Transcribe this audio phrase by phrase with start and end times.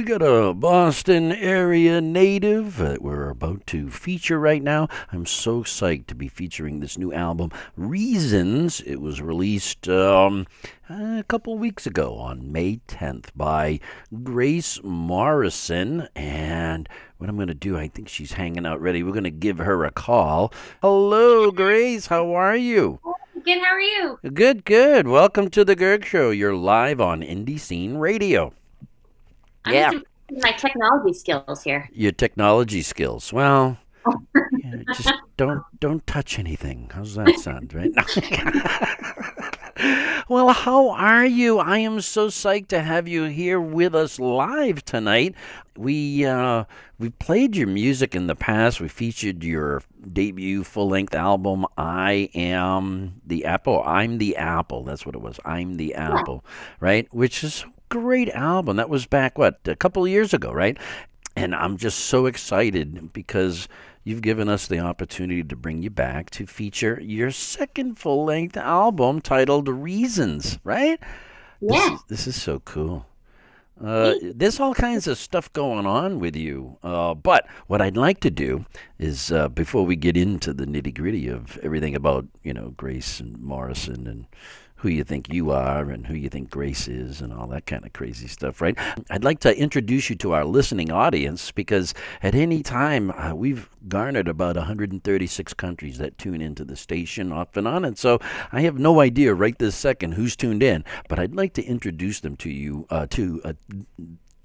[0.00, 4.88] we got a Boston area native that we're about to feature right now.
[5.12, 8.80] I'm so psyched to be featuring this new album, Reasons.
[8.80, 10.46] It was released um,
[10.88, 13.78] a couple weeks ago on May 10th by
[14.22, 16.08] Grace Morrison.
[16.16, 16.88] And
[17.18, 19.02] what I'm going to do, I think she's hanging out ready.
[19.02, 20.50] We're going to give her a call.
[20.80, 22.06] Hello, Grace.
[22.06, 23.00] How are you?
[23.44, 23.58] Good.
[23.58, 24.18] How are you?
[24.32, 25.08] Good, good.
[25.08, 26.30] Welcome to the Gerg Show.
[26.30, 28.54] You're live on Indie Scene Radio.
[29.64, 29.90] I'm Yeah.
[30.40, 31.88] my technology skills here.
[31.92, 33.32] Your technology skills.
[33.32, 33.78] Well,
[34.58, 36.90] yeah, just don't don't touch anything.
[36.94, 37.90] How's that sound, right?
[40.28, 41.58] well, how are you?
[41.58, 45.34] I am so psyched to have you here with us live tonight.
[45.76, 46.64] We uh,
[46.98, 48.80] we played your music in the past.
[48.80, 49.82] We featured your
[50.12, 54.84] debut full-length album, "I Am the Apple." I'm the Apple.
[54.84, 55.38] That's what it was.
[55.44, 56.44] I'm the Apple,
[56.80, 57.06] right?
[57.12, 58.76] Which is great album.
[58.76, 60.78] That was back what a couple of years ago, right?
[61.36, 63.68] And I'm just so excited because
[64.04, 68.56] you've given us the opportunity to bring you back to feature your second full length
[68.56, 70.98] album titled Reasons, right?
[71.60, 71.94] This Yeah.
[71.94, 73.06] is, this is so cool.
[73.82, 76.76] Uh, there's all kinds of stuff going on with you.
[76.82, 78.66] Uh, but what I'd like to do
[78.98, 83.20] is, uh, before we get into the nitty gritty of everything about, you know, Grace
[83.20, 84.26] and Morrison and
[84.80, 87.84] who you think you are and who you think Grace is and all that kind
[87.84, 88.76] of crazy stuff, right?
[89.10, 91.92] I'd like to introduce you to our listening audience because
[92.22, 97.58] at any time uh, we've garnered about 136 countries that tune into the station off
[97.58, 97.84] and on.
[97.84, 98.20] And so
[98.52, 102.20] I have no idea right this second who's tuned in, but I'd like to introduce
[102.20, 103.52] them to you, uh, to uh,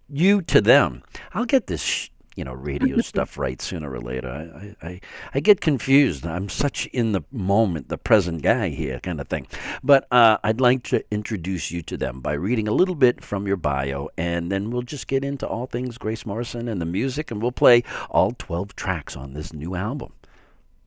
[0.10, 1.02] you to them.
[1.34, 1.82] I'll get this.
[1.82, 4.76] Sh- you know, radio stuff right sooner or later.
[4.82, 5.02] I, I,
[5.34, 6.26] I, get confused.
[6.26, 9.48] I'm such in the moment, the present guy here, kind of thing.
[9.84, 13.48] But uh, I'd like to introduce you to them by reading a little bit from
[13.48, 17.32] your bio, and then we'll just get into all things Grace Morrison and the music,
[17.32, 20.12] and we'll play all 12 tracks on this new album.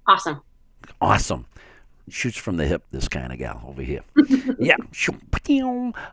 [0.06, 0.42] Awesome.
[1.00, 1.46] Awesome.
[2.08, 4.00] Shoots from the hip, this kind of gal over here.
[4.58, 4.76] yeah.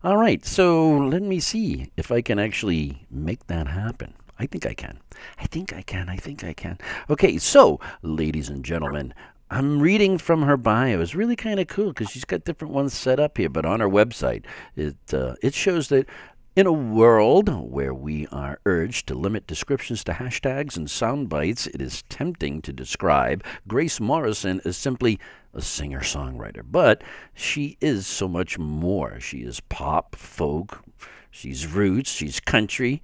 [0.04, 0.46] All right.
[0.46, 4.14] So let me see if I can actually make that happen.
[4.40, 5.00] I think I can.
[5.40, 6.10] I think I can.
[6.10, 6.78] I think I can.
[7.10, 7.38] Okay.
[7.38, 9.14] So, ladies and gentlemen,
[9.50, 11.00] I'm reading from her bio.
[11.02, 13.50] It's really kind of cool because she's got different ones set up here.
[13.50, 14.44] But on her website,
[14.76, 16.08] it uh, it shows that
[16.56, 21.68] in a world where we are urged to limit descriptions to hashtags and sound bites,
[21.68, 25.20] it is tempting to describe Grace Morrison as simply
[25.54, 26.62] a singer songwriter.
[26.66, 27.04] But
[27.34, 29.20] she is so much more.
[29.20, 30.84] She is pop, folk,
[31.30, 33.02] she's roots, she's country.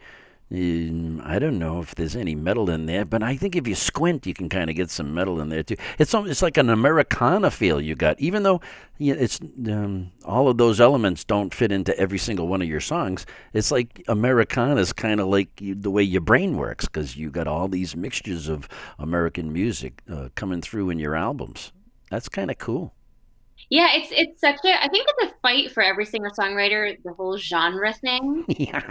[0.54, 4.26] I don't know if there's any metal in there, but I think if you squint,
[4.26, 5.78] you can kind of get some metal in there too.
[5.98, 8.60] It's it's like an Americana feel you got, even though
[9.00, 13.26] it's um, all of those elements don't fit into every single one of your songs.
[13.54, 17.30] It's like Americana is kind of like you, the way your brain works because you
[17.32, 18.68] got all these mixtures of
[19.00, 21.72] American music uh, coming through in your albums.
[22.10, 22.94] That's kind of cool.
[23.70, 27.14] Yeah, it's it's such a I think it's a fight for every singer songwriter, the
[27.14, 28.46] whole genre thing.
[28.50, 28.82] yeah.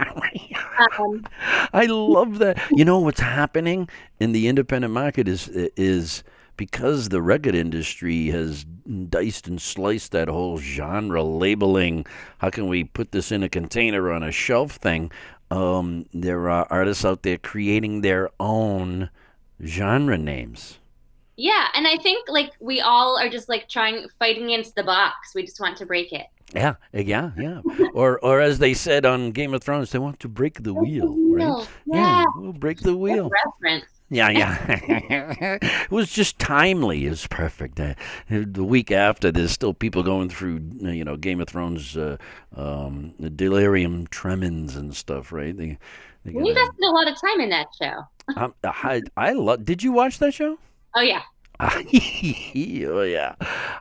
[0.97, 1.25] Um,
[1.73, 2.59] I love that.
[2.71, 3.89] You know what's happening
[4.19, 6.23] in the independent market is is
[6.57, 8.65] because the record industry has
[9.09, 12.05] diced and sliced that whole genre labeling.
[12.39, 15.11] How can we put this in a container on a shelf thing?
[15.49, 19.09] Um, there are artists out there creating their own
[19.63, 20.79] genre names.
[21.41, 25.33] Yeah, and I think like we all are just like trying fighting against the box.
[25.33, 26.27] We just want to break it.
[26.53, 27.61] Yeah, yeah, yeah.
[27.93, 31.15] or or as they said on Game of Thrones, they want to break the wheel,
[31.33, 31.67] right?
[31.85, 32.25] Yeah, Yeah.
[32.35, 33.29] we'll break the wheel.
[33.45, 33.85] Reference.
[34.09, 34.57] Yeah, yeah.
[35.61, 37.05] it was just timely.
[37.05, 37.79] It was perfect.
[37.79, 37.93] Uh,
[38.29, 42.17] the week after, there's still people going through, uh, you know, Game of Thrones, uh,
[42.57, 45.55] um, delirium tremens and stuff, right?
[45.55, 45.77] They,
[46.25, 48.03] they We gotta- invested a lot of time in that show.
[48.35, 49.63] um, I, I love.
[49.63, 50.57] Did you watch that show?
[50.93, 51.21] Oh yeah.
[51.61, 53.35] oh yeah,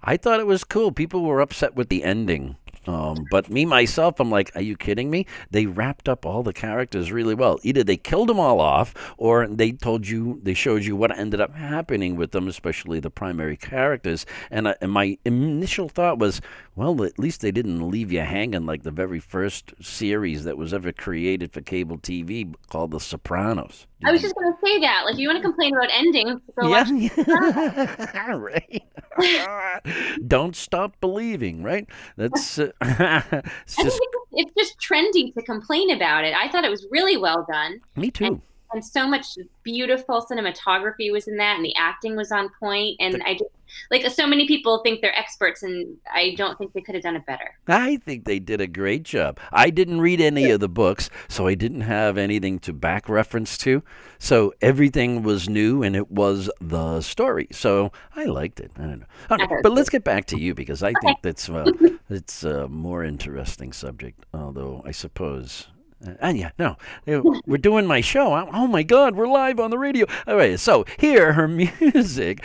[0.05, 0.93] I thought it was cool.
[0.93, 2.57] People were upset with the ending.
[2.87, 5.27] Um, but me myself, I'm like, are you kidding me?
[5.51, 7.59] They wrapped up all the characters really well.
[7.63, 11.41] Either they killed them all off, or they told you, they showed you what ended
[11.41, 14.25] up happening with them, especially the primary characters.
[14.51, 16.41] And, and my initial thought was,
[16.77, 20.73] well, at least they didn't leave you hanging like the very first series that was
[20.73, 23.87] ever created for cable TV called The Sopranos.
[24.05, 25.03] I was just gonna say that.
[25.05, 28.33] Like, you want to complain about endings, yeah, yeah.
[28.37, 28.83] right.
[30.27, 31.87] Don't stop believing, right?
[32.17, 36.35] That's uh, it's just it's, it's just trendy to complain about it.
[36.35, 38.41] I thought it was really well done, me too.
[38.73, 39.27] and so much
[39.65, 42.97] beautiful cinematography was in that, and the acting was on point.
[43.01, 43.51] And I just,
[43.91, 47.17] like so many people think they're experts, and I don't think they could have done
[47.17, 47.55] it better.
[47.67, 49.39] I think they did a great job.
[49.53, 53.57] I didn't read any of the books, so I didn't have anything to back reference
[53.59, 53.83] to.
[54.19, 57.49] So everything was new and it was the story.
[57.53, 58.71] So I liked it.
[58.77, 59.61] I don't know.
[59.63, 61.71] But let's get back to you because I think that's uh,
[62.11, 64.25] it's a more interesting subject.
[64.35, 65.69] Although I suppose
[66.07, 66.77] uh, and yeah, no,
[67.47, 68.35] we're doing my show.
[68.53, 70.07] Oh my God, we're live on the radio.
[70.27, 72.45] All right, so here, her music,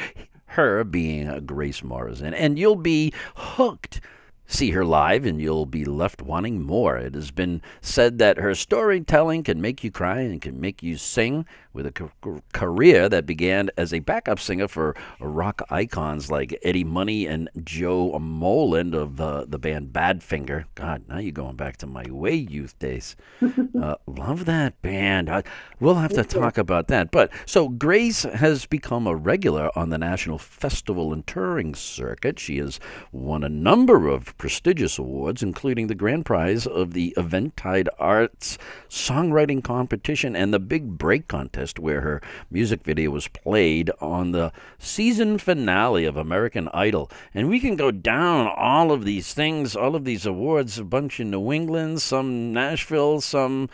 [0.56, 4.02] her being Grace Morrison, and you'll be hooked.
[4.48, 6.98] See her live and you'll be left wanting more.
[6.98, 10.98] It has been said that her storytelling can make you cry and can make you
[10.98, 16.86] sing with a career that began as a backup singer for rock icons like Eddie
[16.86, 20.66] Money and Joe Molland of uh, the band Badfinger.
[20.74, 23.16] God, now you're going back to my way youth days.
[23.82, 25.30] uh, love that band.
[25.30, 25.44] I,
[25.80, 27.12] we'll have to talk about that.
[27.12, 32.40] But so Grace has become a regular on the national festival and touring circuit.
[32.40, 32.80] She has
[33.12, 38.58] won a number of prestigious awards, including the grand prize of the Eventide Arts
[38.90, 44.52] Songwriting Competition and the Big Break Contest, where her music video was played on the
[44.78, 47.10] season finale of American Idol.
[47.34, 51.20] And we can go down all of these things, all of these awards, a bunch
[51.20, 53.70] in New England, some Nashville, some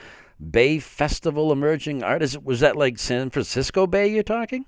[0.50, 2.38] Bay Festival Emerging Artists.
[2.38, 4.66] Was that like San Francisco Bay you're talking?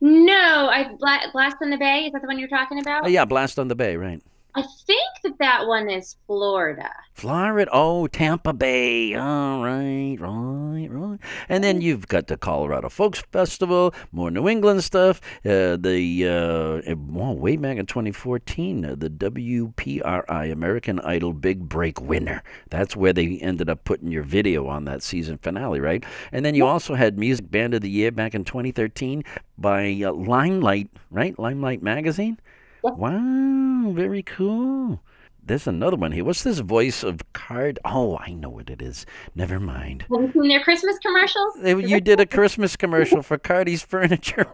[0.00, 0.96] No, I
[1.32, 2.06] Blast on the Bay.
[2.06, 3.04] Is that the one you're talking about?
[3.04, 4.22] Oh, yeah, Blast on the Bay, right.
[4.54, 6.90] I think that that one is Florida.
[7.14, 7.70] Florida.
[7.72, 9.14] Oh, Tampa Bay.
[9.14, 11.18] All right, right, right.
[11.48, 15.20] And then you've got the Colorado Folks Festival, more New England stuff.
[15.44, 22.00] Uh, the uh, well, way back in 2014, uh, the WPRI American Idol Big Break
[22.00, 22.42] winner.
[22.70, 26.04] That's where they ended up putting your video on that season finale, right?
[26.32, 29.22] And then you also had Music Band of the Year back in 2013
[29.58, 31.38] by uh, Limelight, right?
[31.38, 32.38] Limelight Magazine.
[32.82, 35.02] Wow, very cool.
[35.42, 36.24] There's another one here.
[36.24, 37.78] What's this voice of card?
[37.84, 39.06] Oh, I know what it is.
[39.34, 40.02] Never mind.
[40.02, 41.54] Have you seen their Christmas commercials?
[41.62, 44.46] You did a Christmas commercial for Cardi's Furniture.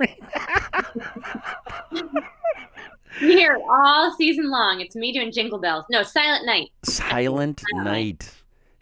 [1.92, 4.80] you hear it all season long.
[4.80, 5.84] It's me doing Jingle Bells.
[5.90, 6.70] No, Silent Night.
[6.84, 8.32] Silent Night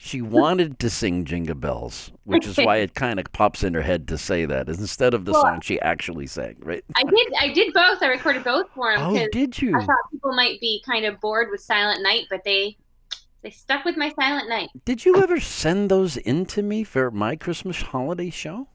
[0.05, 3.81] she wanted to sing Jingle Bells, which is why it kind of pops in her
[3.81, 6.85] head to say that instead of the well, song she actually sang, right?
[6.95, 7.33] I did.
[7.41, 8.03] I did both.
[8.03, 9.01] I recorded both for him.
[9.01, 9.75] Oh, did you?
[9.75, 12.77] I thought people might be kind of bored with Silent Night, but they
[13.41, 14.69] they stuck with my Silent Night.
[14.85, 18.69] Did you ever send those in to me for my Christmas holiday show?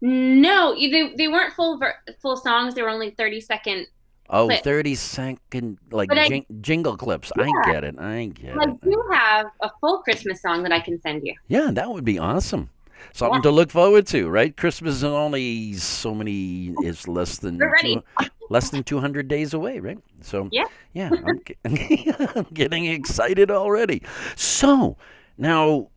[0.00, 1.78] No, they, they weren't full
[2.22, 2.74] full songs.
[2.74, 3.86] They were only thirty second
[4.30, 7.30] Oh, 30 second like jing- jingle clips.
[7.36, 7.44] Yeah.
[7.44, 7.98] I get it.
[7.98, 8.58] I get it.
[8.58, 11.34] I do have a full Christmas song that I can send you.
[11.48, 12.70] Yeah, that would be awesome.
[13.12, 13.42] Something yeah.
[13.42, 14.56] to look forward to, right?
[14.56, 18.02] Christmas is only so many is less than two,
[18.48, 19.98] less than 200 days away, right?
[20.22, 20.64] So Yeah.
[20.94, 21.40] Yeah, I'm,
[22.34, 24.02] I'm getting excited already.
[24.36, 24.96] So,
[25.36, 25.88] now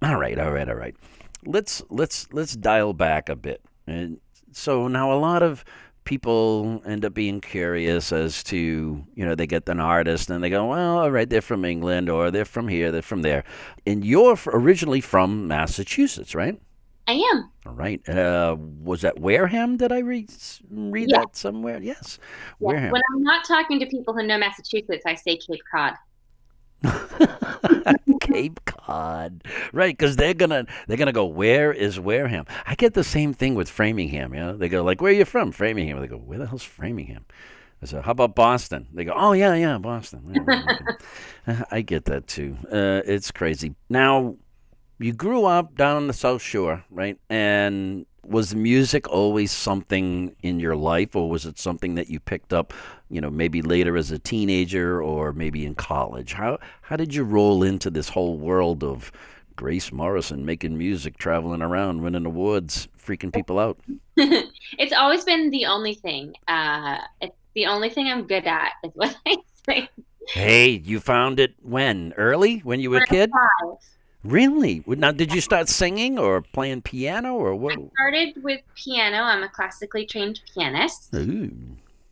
[0.00, 0.94] all right, all right, all right.
[1.44, 3.62] Let's let's let's dial back a bit.
[3.86, 4.20] And
[4.52, 5.64] so now a lot of
[6.08, 10.48] people end up being curious as to, you know, they get an artist and they
[10.48, 13.44] go, well, all right, they're from England or they're from here, they're from there.
[13.86, 16.58] And you're originally from Massachusetts, right?
[17.06, 17.50] I am.
[17.66, 18.06] All right.
[18.08, 19.76] Uh, was that Wareham?
[19.76, 20.30] Did I read
[20.70, 21.18] read yeah.
[21.18, 21.78] that somewhere?
[21.82, 22.18] Yes.
[22.18, 22.26] Yeah.
[22.60, 22.90] Wareham.
[22.90, 25.92] When I'm not talking to people who know Massachusetts, I say Cape Cod.
[28.20, 29.42] Cape Cod,
[29.72, 29.96] right?
[29.96, 31.24] Because they're gonna they're gonna go.
[31.24, 32.46] Where is Wareham?
[32.66, 34.34] I get the same thing with Framingham.
[34.34, 36.00] You know, they go like, "Where are you from?" Framingham.
[36.00, 37.24] They go, "Where the hell's Framingham?"
[37.82, 40.46] I said, "How about Boston?" They go, "Oh yeah, yeah, Boston."
[41.70, 42.56] I get that too.
[42.70, 43.74] Uh, it's crazy.
[43.88, 44.36] Now,
[44.98, 47.18] you grew up down on the South Shore, right?
[47.30, 52.52] And was music always something in your life, or was it something that you picked
[52.52, 52.74] up,
[53.08, 56.34] you know, maybe later as a teenager or maybe in college?
[56.34, 59.10] How how did you roll into this whole world of
[59.56, 63.78] Grace Morrison making music, traveling around, winning awards, freaking people out?
[64.16, 66.34] it's always been the only thing.
[66.48, 69.36] Uh, it's the only thing I'm good at, is what I
[69.66, 69.88] say.
[70.28, 72.12] Hey, you found it when?
[72.18, 72.58] Early?
[72.58, 73.30] When you were a kid?
[73.30, 73.78] Five.
[74.28, 74.84] Really?
[74.86, 77.78] Now, did you start singing or playing piano or what?
[77.78, 79.22] I started with piano.
[79.22, 81.14] I'm a classically trained pianist.
[81.14, 81.50] Ooh.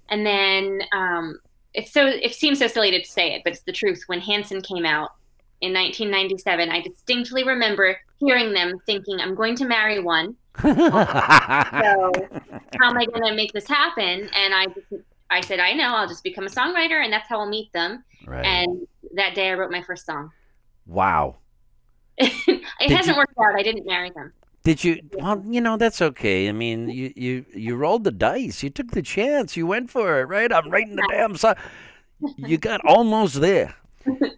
[0.09, 1.39] And then um,
[1.75, 4.03] it's so it seems so silly to say it, but it's the truth.
[4.07, 5.11] When Hanson came out
[5.61, 10.81] in 1997, I distinctly remember hearing them thinking, "I'm going to marry one." so how
[12.91, 14.31] am I going to make this happen?
[14.35, 15.95] And I just, I said, I know.
[15.95, 18.05] I'll just become a songwriter, and that's how I'll meet them.
[18.27, 18.47] Right.
[18.47, 20.31] And that day, I wrote my first song.
[20.87, 21.37] Wow.
[22.19, 23.21] it Did hasn't you...
[23.21, 23.55] worked out.
[23.55, 24.33] I didn't marry them.
[24.65, 25.01] Did you?
[25.13, 26.49] Well, you know that's okay.
[26.49, 28.65] I mean, you you you rolled the dice.
[28.65, 29.57] You took the chance.
[29.57, 30.53] You went for it, right?
[30.53, 31.55] I'm writing the damn song.
[32.37, 33.77] You got almost there.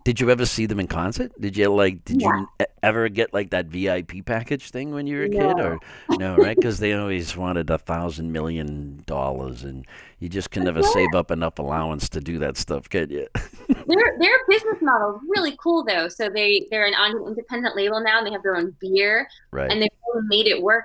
[0.05, 1.33] Did you ever see them in concert?
[1.41, 2.05] Did you like?
[2.05, 2.41] Did Yeah.
[2.59, 5.79] you ever get like that VIP package thing when you were a kid, or
[6.19, 6.37] no?
[6.37, 6.57] Right?
[6.57, 9.87] Because they always wanted a thousand million dollars, and
[10.19, 13.27] you just can never save up enough allowance to do that stuff, can you?
[13.69, 16.09] Their their business model is really cool though.
[16.09, 16.95] So they they're an
[17.27, 19.71] independent label now, and they have their own beer, Right.
[19.71, 20.85] and they've really made it work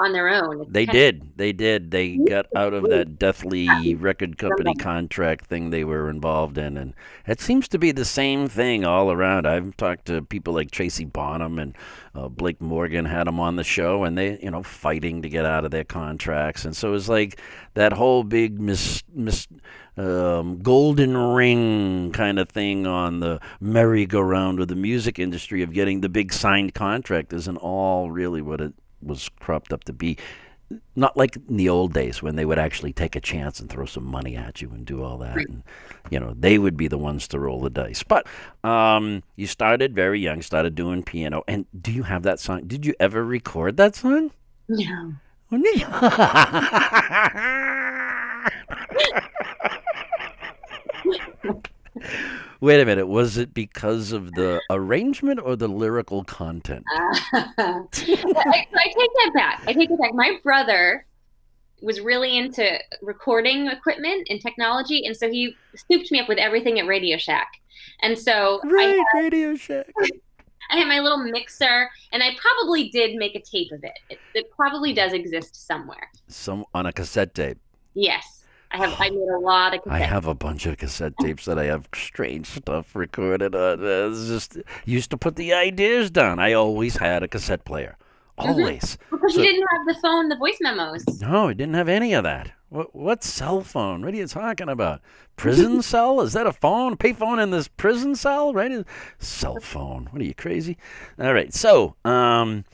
[0.00, 0.62] on their own.
[0.62, 1.36] It's They did.
[1.36, 1.90] They did.
[1.90, 6.94] They got out of that deathly record company contract thing they were involved in, and
[7.26, 9.46] it seems to be the same thing all around.
[9.46, 11.76] I've talked to people like Tracy Bonham and
[12.14, 15.44] uh, Blake Morgan had them on the show, and they, you know, fighting to get
[15.44, 17.38] out of their contracts, and so it's like
[17.74, 19.46] that whole big mis mis
[19.96, 26.00] um, golden ring kind of thing on the merry-go-round of the music industry of getting
[26.00, 30.16] the big signed contract isn't all really what it was cropped up to be
[30.94, 33.84] not like in the old days when they would actually take a chance and throw
[33.84, 35.64] some money at you and do all that and
[36.10, 38.26] you know they would be the ones to roll the dice but
[38.62, 42.86] um, you started very young started doing piano and do you have that song did
[42.86, 44.30] you ever record that song
[44.68, 45.14] No.
[45.52, 45.70] Oh, no.
[52.60, 53.06] Wait a minute.
[53.06, 56.84] Was it because of the arrangement or the lyrical content?
[56.94, 59.62] Uh, I, I take that back.
[59.66, 60.12] I take it back.
[60.12, 61.06] My brother
[61.80, 66.78] was really into recording equipment and technology, and so he scooped me up with everything
[66.78, 67.48] at Radio Shack.
[68.02, 69.90] And so I Right, Radio Shack.
[70.70, 73.98] I had my little mixer, and I probably did make a tape of it.
[74.08, 76.10] It, it probably does exist somewhere.
[76.28, 77.58] Some on a cassette tape.
[77.94, 78.39] Yes,
[78.72, 78.94] I have.
[79.00, 79.80] I made a lot of.
[79.88, 83.80] I have a bunch of cassette tapes that I have strange stuff recorded on.
[83.84, 86.38] Uh, it's just used to put the ideas down.
[86.38, 87.96] I always had a cassette player.
[88.38, 88.96] Always.
[89.10, 91.04] because so- you didn't have the phone, the voice memos.
[91.20, 92.52] No, I didn't have any of that.
[92.70, 94.02] What, what cell phone?
[94.04, 95.00] What are you talking about?
[95.36, 96.20] Prison cell?
[96.20, 96.96] Is that a phone?
[96.96, 98.54] Payphone in this prison cell?
[98.54, 98.86] Right?
[99.18, 100.06] Cell phone.
[100.10, 100.78] What are you crazy?
[101.18, 101.52] All right.
[101.52, 102.64] So, um,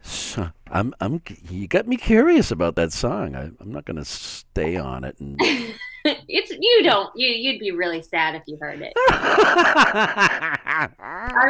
[0.00, 3.34] so I'm, I'm, you got me curious about that song.
[3.36, 5.16] I, I'm not going to stay on it.
[5.20, 5.36] And
[6.04, 7.10] it's you don't.
[7.14, 8.92] You you'd be really sad if you heard it.
[8.96, 10.88] I,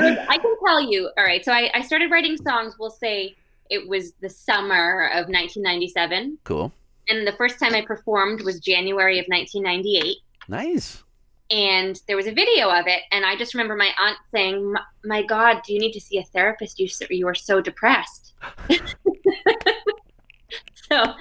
[0.00, 1.10] would, I can tell you.
[1.16, 1.44] All right.
[1.44, 2.76] So I, I started writing songs.
[2.78, 3.36] We'll say
[3.70, 6.72] it was the summer of 1997, cool.
[7.08, 10.16] and the first time I performed was January of 1998.
[10.48, 11.04] Nice.
[11.50, 14.82] and there was a video of it and i just remember my aunt saying "My-
[15.04, 18.32] my god do you need to see a therapist you you are so depressed
[20.90, 21.14] so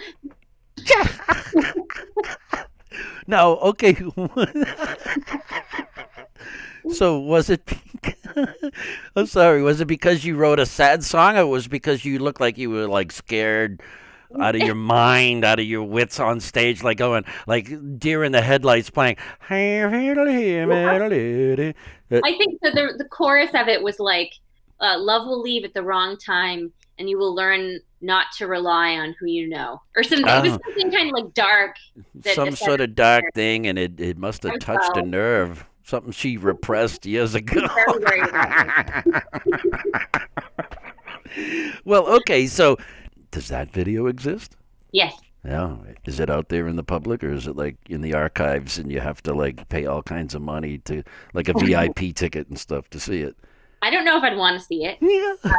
[3.27, 3.95] No, okay.
[6.91, 7.61] so was it?
[9.15, 9.61] I'm sorry.
[9.61, 12.57] Was it because you wrote a sad song, or was it because you looked like
[12.57, 13.81] you were like scared
[14.39, 18.31] out of your mind, out of your wits on stage, like going like deer in
[18.31, 19.17] the headlights playing?
[22.23, 24.33] i think that the, the chorus of it was like
[24.81, 28.91] uh, love will leave at the wrong time and you will learn not to rely
[28.91, 30.37] on who you know or something ah.
[30.37, 31.75] it was something kind of like dark
[32.33, 35.65] Some sort of dark thing, and it, it must have touched a nerve.
[35.83, 37.67] Something she repressed years ago.
[37.99, 39.21] Very, very
[41.85, 42.77] well, okay, so
[43.31, 44.55] does that video exist?
[44.91, 45.77] yes Yeah.
[46.05, 48.91] Is it out there in the public or is it like in the archives and
[48.91, 51.03] you have to like pay all kinds of money to
[51.33, 53.35] like a VIP ticket and stuff to see it?
[53.81, 55.33] I don't know if i'd want to see it Yeah.
[55.43, 55.51] but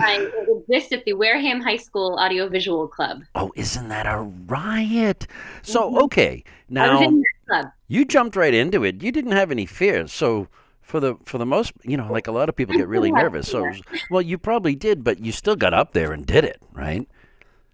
[0.00, 5.26] I, it exists at the wareham high school audiovisual club oh, isn't that a riot?
[5.62, 6.02] So, Mhm.
[6.04, 6.44] okay.
[6.68, 9.02] Now, in that club you jumped right into it.
[9.02, 10.12] You didn't have any fears.
[10.12, 10.48] So,
[10.82, 13.48] for the for the most, you know, like a lot of people get really nervous.
[13.48, 13.68] So,
[14.10, 17.08] well, you probably did, but you still got up there and did it, right?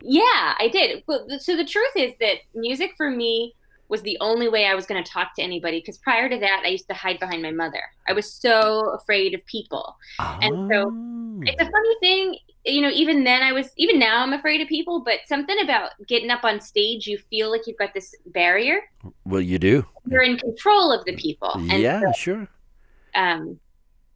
[0.03, 1.03] Yeah, I did.
[1.43, 3.55] So the truth is that music for me
[3.89, 6.63] was the only way I was going to talk to anybody because prior to that,
[6.65, 7.81] I used to hide behind my mother.
[8.09, 9.97] I was so afraid of people.
[10.19, 10.93] And so
[11.39, 11.41] Oh.
[11.43, 14.69] It's a funny thing, you know, even then I was, even now I'm afraid of
[14.69, 18.81] people, but something about getting up on stage, you feel like you've got this barrier.
[19.27, 19.85] well, you do.
[20.07, 21.51] You're in control of the people.
[21.55, 22.49] And Yeah, so, sure.
[23.15, 23.61] um,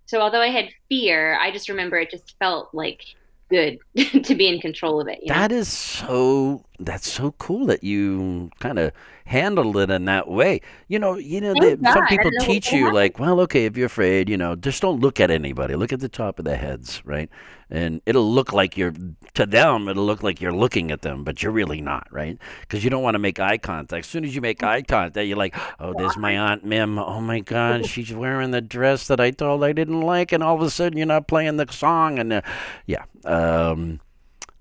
[0.06, 3.02] so although I had fear, I just remember it just felt like
[3.50, 3.78] good
[4.24, 5.18] to be in control of it.
[5.22, 5.34] You know?
[5.34, 6.64] That is so.
[6.82, 8.92] That's so cool that you kind of
[9.26, 10.60] handled it in that way.
[10.88, 13.66] You know, you know, they, some people didn't know what teach you like, well, okay,
[13.66, 15.76] if you're afraid, you know, just don't look at anybody.
[15.76, 17.28] Look at the top of their heads, right?
[17.70, 18.94] And it'll look like you're
[19.34, 19.88] to them.
[19.88, 22.38] It'll look like you're looking at them, but you're really not, right?
[22.62, 24.06] Because you don't want to make eye contact.
[24.06, 26.99] As soon as you make eye contact, you're like, oh, there's my aunt Mim.
[26.99, 30.56] Oh my God, she's wearing the dress that I told I didn't like, and all
[30.56, 32.42] of a sudden you're not playing the song, and uh,
[32.87, 33.04] yeah.
[33.25, 34.00] Um,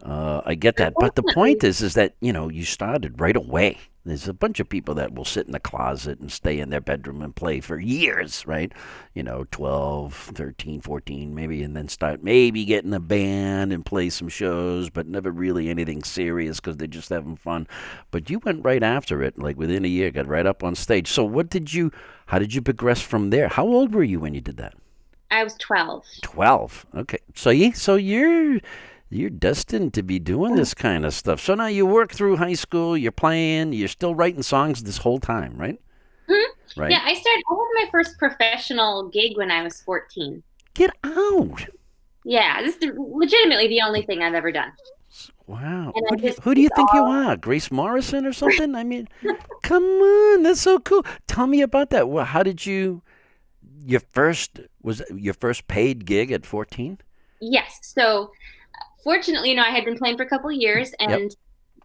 [0.03, 3.35] Uh, I get that, but the point is, is that you know you started right
[3.35, 3.77] away.
[4.05, 6.81] There's a bunch of people that will sit in the closet and stay in their
[6.81, 8.71] bedroom and play for years, right?
[9.13, 14.09] You know, 12, 13, 14, maybe, and then start maybe getting a band and play
[14.09, 17.67] some shows, but never really anything serious because they're just having fun.
[18.09, 21.11] But you went right after it, like within a year, got right up on stage.
[21.11, 21.91] So, what did you,
[22.27, 23.49] how did you progress from there?
[23.49, 24.75] How old were you when you did that?
[25.29, 26.05] I was 12.
[26.23, 26.85] 12.
[26.95, 27.19] Okay.
[27.35, 28.59] So, yeah, so you're
[29.09, 31.39] you're destined to be doing this kind of stuff.
[31.39, 35.19] So now you work through high school, you're playing, you're still writing songs this whole
[35.19, 35.79] time, right?
[36.29, 36.79] Mm-hmm.
[36.79, 36.91] Right.
[36.91, 37.43] Yeah, I started.
[37.49, 40.43] I had my first professional gig when I was 14.
[40.75, 41.67] Get out.
[42.23, 44.71] Yeah, this is legitimately the only thing I've ever done.
[45.47, 45.93] Wow.
[45.95, 46.99] Who do, you, who do you think all...
[46.99, 47.35] you are?
[47.35, 48.75] Grace Morrison or something?
[48.75, 49.07] I mean,
[49.63, 51.03] come on, that's so cool.
[51.25, 52.07] Tell me about that.
[52.07, 53.01] Well, how did you?
[53.83, 56.99] Your first was your first paid gig at 14?
[57.41, 57.79] Yes.
[57.81, 58.31] So
[59.03, 61.31] fortunately, you know, I had been playing for a couple years, and yep.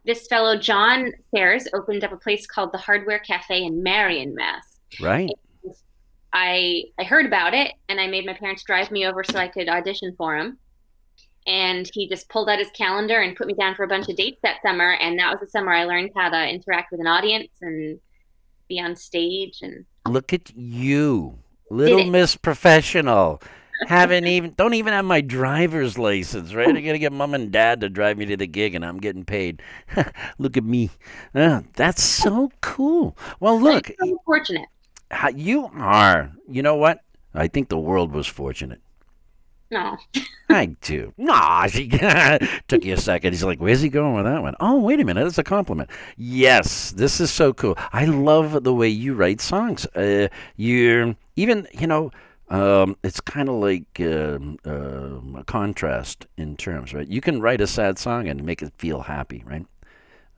[0.04, 4.78] this fellow John Sayers opened up a place called the Hardware Cafe in Marion, Mass.
[5.00, 5.30] Right.
[5.62, 5.74] And
[6.32, 9.48] I I heard about it, and I made my parents drive me over so I
[9.48, 10.58] could audition for him.
[11.46, 14.16] And he just pulled out his calendar and put me down for a bunch of
[14.16, 14.92] dates that summer.
[14.94, 18.00] And that was the summer I learned how to interact with an audience and
[18.66, 19.58] be on stage.
[19.60, 21.38] And look at you,
[21.70, 23.42] little Miss Professional
[23.86, 26.68] haven't even don't even have my driver's license, right?
[26.68, 29.24] I gotta get mom and dad to drive me to the gig, and I'm getting
[29.24, 29.62] paid.
[30.38, 30.90] look at me.
[31.34, 33.16] Uh, that's so cool.
[33.40, 34.68] Well, look, so fortunate.
[35.34, 36.32] You are.
[36.48, 37.00] You know what?
[37.34, 38.80] I think the world was fortunate.
[39.70, 39.96] No.
[40.50, 41.12] I do.
[41.16, 41.88] Nah, she
[42.68, 43.32] took you a second.
[43.32, 44.54] He's like, where's he going with that one?
[44.60, 45.24] Oh, wait a minute.
[45.24, 45.90] That's a compliment.
[46.16, 47.74] Yes, this is so cool.
[47.92, 49.86] I love the way you write songs.
[49.86, 52.12] Uh, you're even, you know,
[52.48, 57.08] um, it's kind of like uh, uh, a contrast in terms, right?
[57.08, 59.66] You can write a sad song and make it feel happy, right?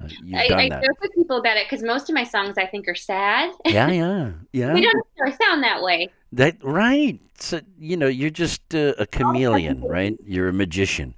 [0.01, 2.87] Uh, I, I joke with people about it because most of my songs I think
[2.87, 3.53] are sad.
[3.67, 4.75] Yeah, yeah, yeah.
[4.75, 6.11] they don't necessarily sound that way.
[6.33, 7.19] That right.
[7.39, 10.17] So you know, you're just a chameleon, right?
[10.25, 11.15] You're a magician.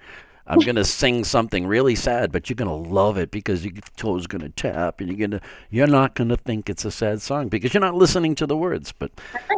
[0.48, 4.48] I'm gonna sing something really sad, but you're gonna love it because your toe's gonna
[4.48, 7.94] tap, and you're gonna you're not gonna think it's a sad song because you're not
[7.94, 8.92] listening to the words.
[8.92, 9.12] But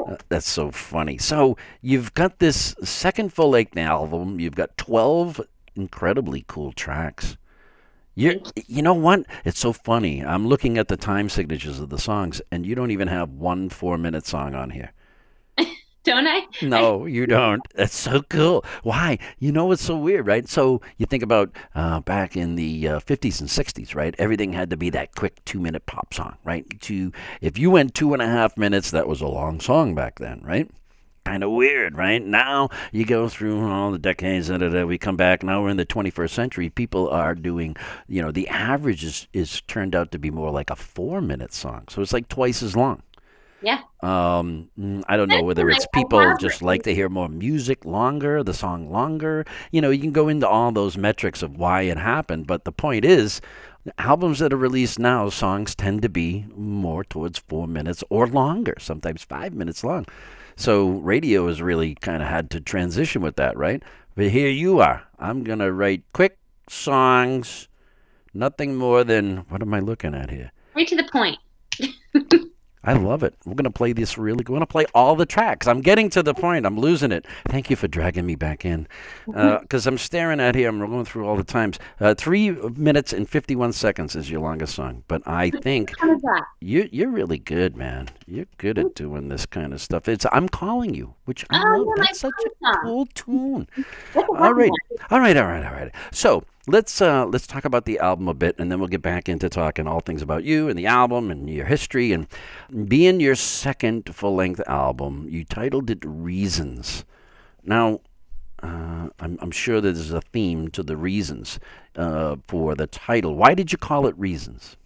[0.06, 1.16] uh, that's so funny.
[1.16, 4.40] So you've got this second full length album.
[4.40, 5.40] You've got 12
[5.76, 7.36] incredibly cool tracks.
[8.16, 9.24] You you know what?
[9.44, 10.24] It's so funny.
[10.24, 13.68] I'm looking at the time signatures of the songs, and you don't even have one
[13.68, 14.92] four minute song on here
[16.04, 16.46] don't I?
[16.62, 17.62] No, you don't.
[17.74, 18.64] That's so cool.
[18.82, 19.18] Why?
[19.38, 20.48] You know what's so weird, right?
[20.48, 24.14] So you think about uh, back in the uh, 50s and 60s, right?
[24.18, 26.64] Everything had to be that quick two minute pop song, right?
[26.82, 30.18] To if you went two and a half minutes, that was a long song back
[30.18, 30.70] then, right?
[31.24, 32.24] Kind of weird, right?
[32.24, 35.42] Now you go through all the decades, da, we come back.
[35.42, 36.70] Now we're in the 21st century.
[36.70, 37.76] People are doing,
[38.08, 41.52] you know, the average is, is turned out to be more like a four minute
[41.52, 41.84] song.
[41.90, 43.02] So it's like twice as long.
[43.62, 43.80] Yeah.
[44.02, 48.42] Um, mm, I don't know whether it's people just like to hear more music longer,
[48.42, 49.44] the song longer.
[49.70, 52.72] You know, you can go into all those metrics of why it happened, but the
[52.72, 53.40] point is,
[53.98, 58.74] albums that are released now, songs tend to be more towards four minutes or longer,
[58.78, 60.06] sometimes five minutes long.
[60.56, 63.82] So radio has really kind of had to transition with that, right?
[64.14, 65.02] But here you are.
[65.18, 67.68] I'm gonna write quick songs,
[68.34, 70.52] nothing more than what am I looking at here?
[70.74, 71.38] Right to the point.
[72.82, 73.34] I love it.
[73.44, 74.38] We're going to play this really.
[74.38, 75.66] We're going to play all the tracks.
[75.66, 76.64] I'm getting to the point.
[76.64, 77.26] I'm losing it.
[77.48, 78.88] Thank you for dragging me back in.
[79.26, 80.68] Because uh, I'm staring at here.
[80.68, 81.78] I'm going through all the times.
[82.00, 85.04] Uh, three minutes and 51 seconds is your longest song.
[85.08, 85.92] But I think
[86.60, 88.08] you, you're really good, man.
[88.26, 90.08] You're good at doing this kind of stuff.
[90.08, 91.96] It's I'm Calling You, which I oh, love.
[91.98, 92.32] That's such
[92.64, 93.68] a cool tune.
[94.16, 94.70] all right.
[95.10, 95.36] All right.
[95.36, 95.64] All right.
[95.64, 95.92] All right.
[96.12, 99.28] So let's uh, let's talk about the album a bit, and then we'll get back
[99.28, 102.12] into talking all things about you and the album and your history.
[102.12, 102.26] And
[102.88, 107.04] being your second full length album, you titled it Reasons.
[107.62, 108.00] Now,
[108.62, 111.58] uh, I'm, I'm, sure there's a theme to the reasons
[111.96, 113.34] uh, for the title.
[113.34, 114.76] Why did you call it Reasons?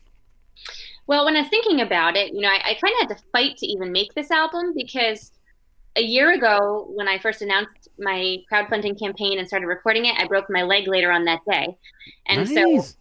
[1.06, 3.22] Well, when I was thinking about it, you know, I, I kind of had to
[3.32, 5.32] fight to even make this album because
[5.96, 10.26] a year ago, when I first announced my crowdfunding campaign and started recording it, I
[10.26, 11.76] broke my leg later on that day.
[12.26, 12.90] And nice.
[12.90, 12.96] so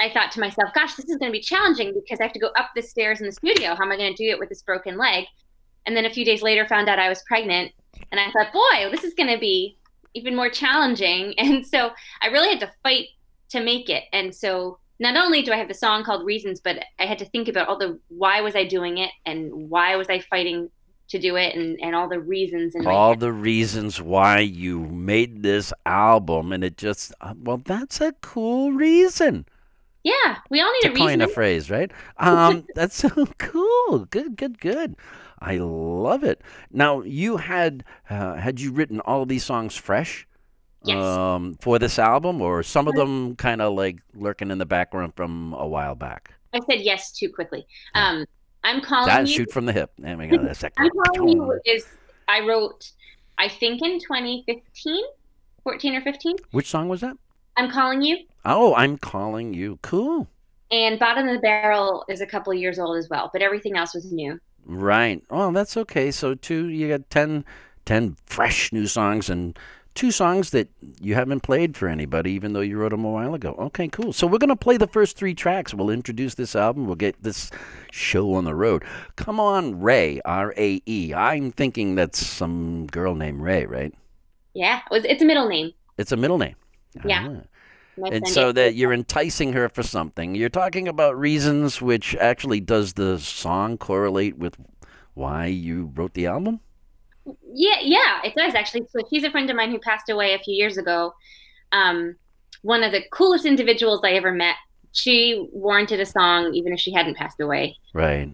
[0.00, 2.38] I thought to myself, gosh, this is going to be challenging because I have to
[2.38, 3.74] go up the stairs in the studio.
[3.74, 5.26] How am I going to do it with this broken leg?
[5.86, 7.72] And then a few days later, found out I was pregnant.
[8.10, 9.76] And I thought, boy, this is going to be
[10.14, 11.34] even more challenging.
[11.38, 11.90] And so
[12.22, 13.08] I really had to fight
[13.50, 14.04] to make it.
[14.12, 17.24] And so not only do I have the song called Reasons, but I had to
[17.26, 20.70] think about all the why was I doing it and why was I fighting
[21.08, 25.42] to do it and, and all the reasons and all the reasons why you made
[25.42, 29.46] this album and it just uh, well that's a cool reason.
[30.04, 31.06] Yeah we all need to a reason.
[31.06, 31.90] coin a phrase right?
[32.18, 34.04] Um that's so cool.
[34.10, 34.96] Good good good.
[35.40, 36.42] I love it.
[36.70, 40.26] Now you had uh, had you written all of these songs fresh
[40.84, 41.02] Yes.
[41.02, 45.14] um for this album or some of them kind of like lurking in the background
[45.16, 46.34] from a while back?
[46.54, 47.66] I said yes too quickly.
[47.94, 48.26] Um
[48.64, 51.28] i'm calling that you shoot from the hip there we go that's that I'm calling
[51.28, 51.86] you is
[52.28, 52.90] I wrote
[53.38, 55.04] I think in 2015,
[55.62, 56.36] 14 or 15.
[56.50, 57.16] which song was that
[57.56, 60.28] I'm calling you, oh i'm calling you cool
[60.70, 63.76] and Bottom of the Barrel is a couple of years old as well, but everything
[63.76, 64.38] else was new.
[64.66, 65.22] Right.
[65.30, 66.10] Well, that's okay.
[66.10, 67.44] So two, you got 10,
[67.86, 69.58] 10 fresh new songs and
[69.98, 70.68] two songs that
[71.00, 73.56] you haven't played for anybody, even though you wrote them a while ago.
[73.58, 74.12] Okay, cool.
[74.12, 75.74] So we're gonna play the first three tracks.
[75.74, 76.86] We'll introduce this album.
[76.86, 77.50] We'll get this
[77.90, 78.84] show on the road.
[79.16, 80.20] Come on, Ray.
[80.24, 81.12] R A E.
[81.12, 83.92] I'm thinking that's some girl named Ray, right?
[84.54, 85.72] Yeah, it's a middle name.
[85.98, 86.54] It's a middle name.
[87.04, 87.40] Yeah.
[88.00, 88.06] Ah.
[88.12, 90.36] And so that you're enticing her for something.
[90.36, 94.56] You're talking about reasons which actually does the song correlate with
[95.14, 96.60] why you wrote the album?
[97.52, 98.86] Yeah, yeah, it does actually.
[98.90, 101.14] So she's a friend of mine who passed away a few years ago.
[101.72, 102.16] Um,
[102.62, 104.56] one of the coolest individuals I ever met.
[104.92, 107.76] She warranted a song even if she hadn't passed away.
[107.92, 108.30] Right.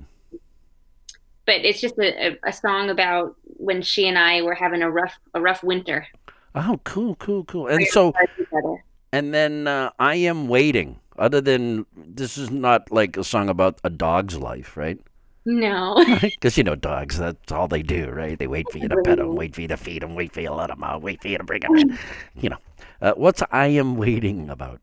[1.46, 5.14] But it's just a, a, song about when she and I were having a rough
[5.34, 6.06] a rough winter.
[6.54, 7.66] Oh, cool, cool, cool.
[7.66, 8.14] And so,
[9.12, 11.00] and then uh, I am waiting.
[11.18, 14.98] Other than this is not like a song about a dog's life, right?
[15.46, 16.02] No.
[16.20, 18.38] Because you know dogs, that's all they do, right?
[18.38, 20.40] They wait for you to pet them, wait for you to feed them, wait for
[20.40, 21.98] you to let them out, wait for you to bring them in.
[22.36, 22.58] You know,
[23.00, 24.80] uh, what's I am waiting about?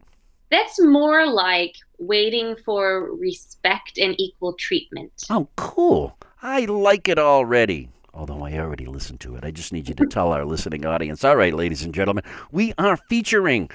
[0.52, 5.12] That's more like waiting for respect and equal treatment.
[5.30, 6.18] Oh, cool.
[6.42, 7.90] I like it already.
[8.14, 9.46] Although I already listened to it.
[9.46, 11.24] I just need you to tell our listening audience.
[11.24, 13.70] All right, ladies and gentlemen, we are featuring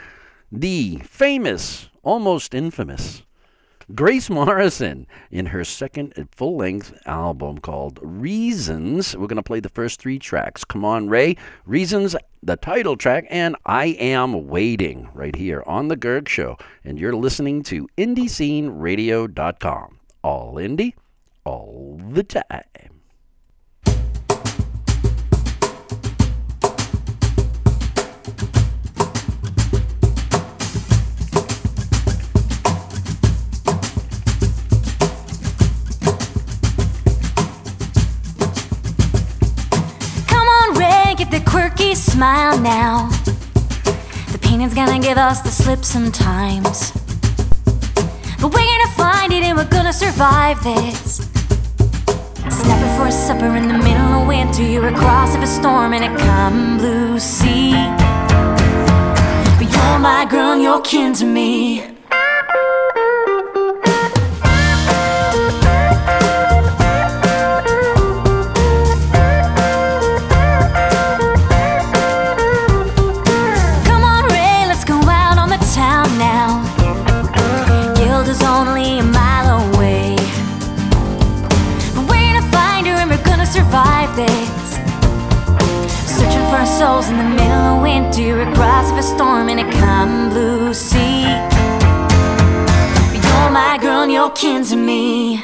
[0.52, 3.22] the famous, almost infamous
[3.94, 9.16] Grace Morrison in her second full length album called Reasons.
[9.16, 10.64] We're going to play the first three tracks.
[10.64, 11.36] Come on, Ray.
[11.66, 16.58] Reasons, the title track, and I Am Waiting right here on The Gerg Show.
[16.84, 20.00] And you're listening to IndieSceneRadio.com.
[20.24, 20.94] All indie,
[21.44, 22.95] all the time.
[42.16, 43.10] Smile now.
[44.32, 46.90] The pain is gonna give us the slip sometimes.
[48.40, 51.28] But we're gonna find it and we're gonna survive this.
[52.48, 54.62] Snapping for a supper in the middle of winter.
[54.62, 57.72] You're across of a storm in a calm blue sea.
[59.58, 61.95] But you're my girl you're kin to me.
[86.78, 91.22] Souls in the middle of winter, across of a storm in a calm blue sea.
[93.14, 95.40] You're my girl and you're kin to me.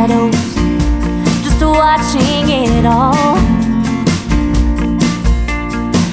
[0.00, 0.34] shadows,
[1.44, 3.36] just watching it all.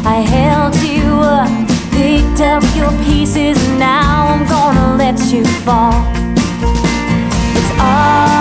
[0.05, 1.49] I held you up,
[1.91, 6.03] picked up your pieces, and now I'm gonna let you fall.
[7.55, 8.36] It's all.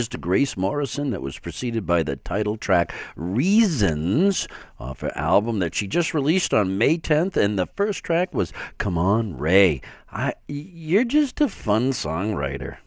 [0.00, 1.10] Artist Grace Morrison.
[1.10, 6.54] That was preceded by the title track "Reasons" off her album that she just released
[6.54, 11.48] on May 10th, and the first track was "Come On Ray." I, you're just a
[11.48, 12.78] fun songwriter.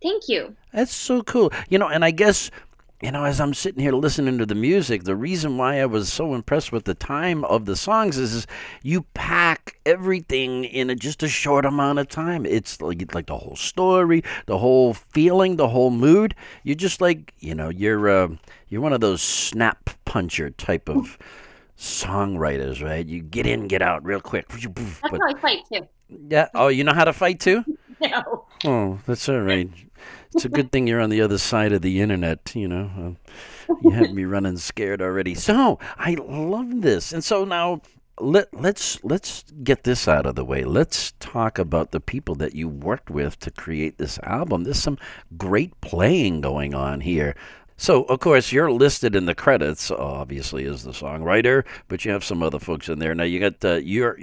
[0.00, 0.54] Thank you.
[0.72, 1.50] That's so cool.
[1.68, 2.52] You know, and I guess,
[3.02, 6.12] you know, as I'm sitting here listening to the music, the reason why I was
[6.12, 8.46] so impressed with the time of the songs is, is
[8.82, 12.44] you pack everything in a, just a short amount of time.
[12.44, 16.34] It's like like the whole story, the whole feeling, the whole mood.
[16.62, 18.28] You're just like, you know, you're uh,
[18.68, 21.16] you're one of those snap puncher type of
[21.78, 23.06] songwriters, right?
[23.06, 24.48] You get in, get out real quick.
[24.48, 24.66] That's
[25.00, 25.88] But how I fight too.
[26.28, 27.64] yeah, oh, you know how to fight too?
[28.02, 28.46] No.
[28.64, 29.68] Oh, that's all right.
[30.34, 33.16] It's a good thing you're on the other side of the internet, you know.
[33.68, 35.34] Uh, you had me running scared already.
[35.34, 37.12] So, I love this.
[37.12, 37.82] And so now
[38.20, 40.64] let let's let's get this out of the way.
[40.64, 44.64] Let's talk about the people that you worked with to create this album.
[44.64, 44.98] There's some
[45.36, 47.34] great playing going on here.
[47.76, 52.22] So, of course, you're listed in the credits, obviously, as the songwriter, but you have
[52.22, 53.14] some other folks in there.
[53.14, 54.18] Now, you got uh, you're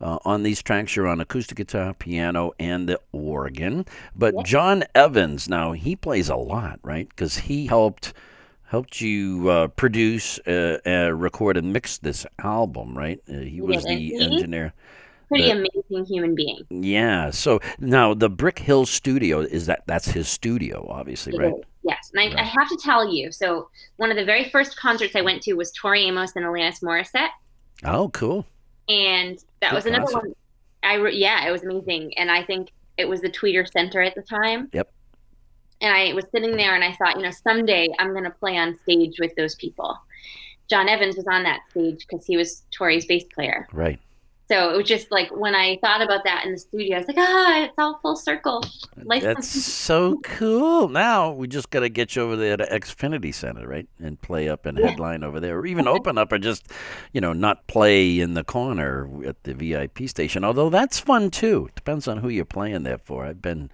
[0.00, 0.96] uh, on these tracks.
[0.96, 3.86] You're on acoustic guitar, piano, and the organ.
[4.14, 7.08] But John Evans, now he plays a lot, right?
[7.08, 8.12] Because he helped
[8.64, 13.20] helped you uh, produce, uh, uh, record, and mix this album, right?
[13.28, 14.72] Uh, he was and the he- engineer.
[15.28, 15.50] Pretty The-
[15.90, 16.62] amazing human being.
[16.70, 17.30] Yeah.
[17.30, 21.54] So now the Brick Hill Studio is that that's his studio, obviously, It right?
[21.54, 23.32] is, Yes, and I, I have to tell you.
[23.32, 26.82] So one of the very first concerts I went to was Tori Amos and Alanis
[26.82, 27.30] Morissette,
[27.84, 28.44] Oh, cool.
[28.90, 30.34] And that Good was another one.
[30.82, 34.14] I re- yeah, it was amazing, and I think it was the Tweeter Center at
[34.14, 34.68] the time.
[34.72, 34.92] Yep.
[35.80, 38.58] And I was sitting there, and I thought, you know, someday I'm going to play
[38.58, 39.96] on stage with those people.
[40.68, 43.66] John Evans was on that stage because he was Tori's bass player.
[43.72, 43.98] Right.
[44.50, 47.06] So it was just like when I thought about that in the studio, I was
[47.06, 48.64] like, ah, it's all full circle.
[49.04, 50.88] Life That's so cool.
[50.88, 53.88] Now we just got to get you over there to Xfinity Center, right?
[54.00, 56.66] And play up and headline over there, or even open up, or just,
[57.12, 60.42] you know, not play in the corner at the VIP station.
[60.42, 61.68] Although that's fun too.
[61.76, 63.24] Depends on who you're playing there for.
[63.24, 63.70] I've been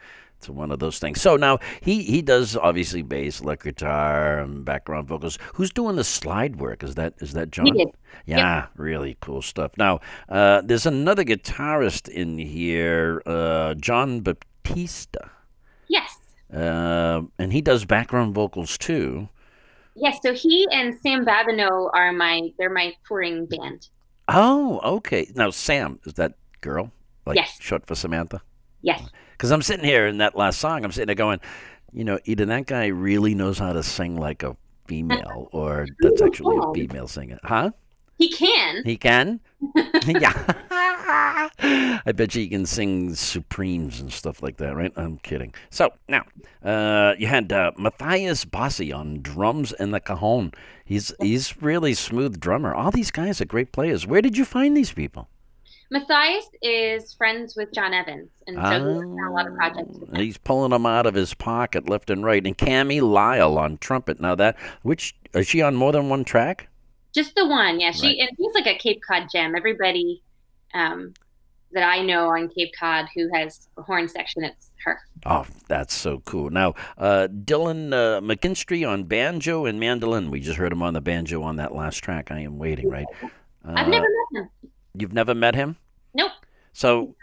[0.47, 1.21] to one of those things.
[1.21, 5.39] So now he he does obviously bass, electric guitar, and background vocals.
[5.55, 6.83] Who's doing the slide work?
[6.83, 7.77] Is that is that John?
[8.25, 9.73] Yeah, really cool stuff.
[9.77, 15.31] Now, uh, there's another guitarist in here, uh, John Baptista.
[15.89, 16.19] Yes.
[16.53, 19.29] Uh, and he does background vocals too.
[19.95, 23.89] Yes, so he and Sam Babineau are my they're my touring band.
[24.29, 25.27] Oh, okay.
[25.35, 26.91] Now, Sam, is that girl?
[27.25, 27.59] Like Yes.
[27.61, 28.41] short for Samantha?
[28.83, 29.03] Yes.
[29.37, 31.41] Because I'm sitting here in that last song, I'm sitting there going,
[31.93, 36.23] you know, either that guy really knows how to sing like a female or that's
[36.23, 37.39] actually a female singer.
[37.45, 37.71] Huh?
[38.19, 38.83] He can.
[38.85, 39.41] He can?
[40.07, 40.33] yeah.
[41.59, 44.93] I bet you he can sing Supremes and stuff like that, right?
[44.97, 45.53] I'm kidding.
[45.71, 46.25] So, now,
[46.65, 50.53] uh, you had uh, Matthias Bossi on drums and the cajon.
[50.85, 52.75] He's he's really smooth drummer.
[52.75, 54.07] All these guys are great players.
[54.07, 55.29] Where did you find these people?
[55.91, 59.97] Matthias is friends with John Evans, and so he works on a lot of projects
[60.13, 60.17] Oh.
[60.21, 62.45] He's pulling them out of his pocket left and right.
[62.45, 64.21] And Cammy Lyle on trumpet.
[64.21, 66.69] Now that which is she on more than one track?
[67.15, 67.93] Just the one, yeah.
[67.93, 68.19] She Right.
[68.21, 69.55] and he's like a Cape Cod gem.
[69.57, 70.23] Everybody
[70.75, 71.15] um,
[71.73, 74.99] that I know on Cape Cod who has a horn section, it's her.
[75.25, 76.51] Oh, that's so cool.
[76.51, 80.31] Now, uh, Dylan uh, McKinstry on banjo and mandolin.
[80.31, 82.31] We just heard him on the banjo on that last track.
[82.31, 83.07] I am waiting, right?
[83.23, 83.29] Uh,
[83.75, 84.51] I've never met him.
[84.99, 85.77] You've never met him?
[86.15, 86.33] Nope.
[86.73, 87.15] So,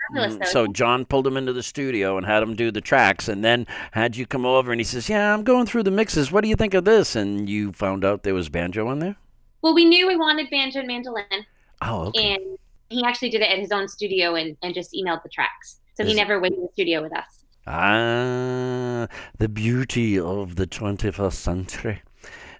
[0.45, 3.67] so John pulled him into the studio and had him do the tracks, and then
[3.91, 6.31] had you come over and he says, "Yeah, I'm going through the mixes.
[6.31, 9.15] What do you think of this?" And you found out there was banjo on there.
[9.61, 11.45] Well, we knew we wanted banjo and mandolin,
[11.81, 12.33] Oh, okay.
[12.33, 12.57] and
[12.89, 15.79] he actually did it at his own studio and, and just emailed the tracks.
[15.95, 17.43] So he never went to the studio with us.
[17.67, 19.07] Ah,
[19.37, 22.01] the beauty of the 21st century.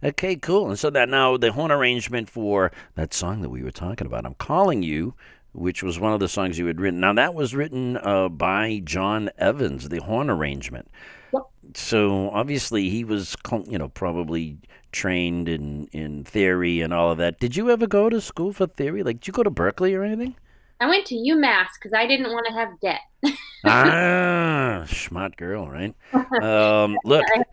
[0.04, 0.70] Okay, cool.
[0.70, 4.26] And so that now the horn arrangement for that song that we were talking about,
[4.26, 5.16] I'm calling you
[5.54, 7.00] which was one of the songs you had written.
[7.00, 10.90] Now that was written uh, by John Evans, the horn arrangement.
[11.32, 11.44] Yep.
[11.76, 13.36] So obviously he was,
[13.68, 14.58] you know, probably
[14.92, 17.40] trained in in theory and all of that.
[17.40, 19.04] Did you ever go to school for theory?
[19.04, 20.36] Like, did you go to Berklee or anything?
[20.80, 23.00] I went to UMass because I didn't want to have debt.
[23.66, 25.96] ah, smart girl, right?
[26.44, 27.46] Um, look, I have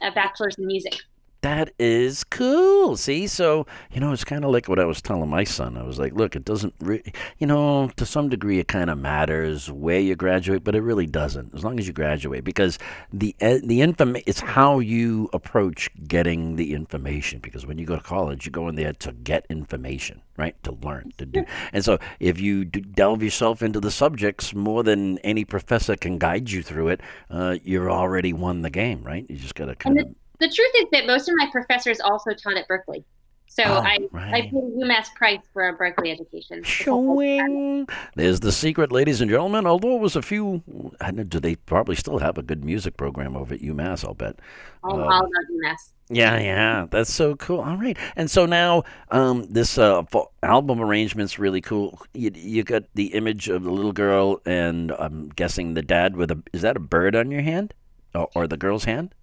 [0.00, 1.00] a, a bachelor's in music.
[1.42, 2.96] That is cool.
[2.96, 5.76] See, so you know, it's kind of like what I was telling my son.
[5.76, 7.02] I was like, look, it doesn't, re-
[7.38, 11.06] you know, to some degree, it kind of matters where you graduate, but it really
[11.06, 11.52] doesn't.
[11.52, 12.78] As long as you graduate, because
[13.12, 17.40] the the inform it's how you approach getting the information.
[17.40, 20.54] Because when you go to college, you go in there to get information, right?
[20.62, 21.44] To learn, to do.
[21.72, 26.50] And so, if you delve yourself into the subjects more than any professor can guide
[26.52, 29.26] you through it, uh, you're already won the game, right?
[29.28, 30.06] You just got to kind of.
[30.42, 33.04] The truth is that most of my professors also taught at Berklee.
[33.46, 36.62] So Oh, I, I paid a UMass price for a Berklee education.
[36.62, 37.46] this whole time.
[37.48, 37.88] Showing.
[38.16, 39.66] There's the secret, ladies and gentlemen.
[39.66, 40.62] Although it was a few,
[41.00, 44.04] I know, do they probably still have a good music program over at UMass?
[44.04, 44.40] I'll bet.
[44.82, 45.90] All, Um, all about UMass.
[46.08, 47.60] Yeah, yeah, that's so cool.
[47.60, 48.82] All right, and so now
[49.12, 50.02] um, this uh,
[50.42, 52.00] album arrangement's really cool.
[52.14, 56.32] You, you got the image of the little girl, and I'm guessing the dad with
[56.32, 57.74] a is that a bird on your hand,
[58.14, 59.14] or, or the girl's hand?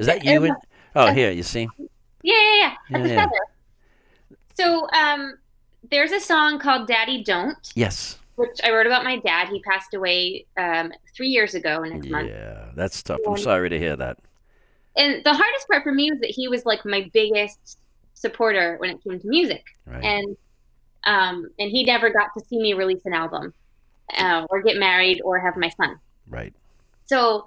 [0.00, 0.44] Is that you?
[0.44, 0.54] In,
[0.96, 1.68] oh, here you see.
[2.22, 2.74] Yeah, yeah, yeah.
[2.90, 3.28] That's Yeah, a
[4.30, 4.36] yeah.
[4.54, 5.38] So um,
[5.90, 8.18] there's a song called Daddy Don't, Yes.
[8.36, 9.48] which I wrote about my dad.
[9.48, 12.28] He passed away um, three years ago next month.
[12.30, 13.20] Yeah, that's tough.
[13.26, 14.18] I'm sorry to hear that.
[14.96, 17.78] And the hardest part for me was that he was like my biggest
[18.14, 19.64] supporter when it came to music.
[19.86, 20.04] Right.
[20.04, 20.36] and
[21.04, 23.54] um, and he never got to see me release an album
[24.18, 25.98] uh, or get married or have my son.
[26.28, 26.52] right.
[27.06, 27.46] So,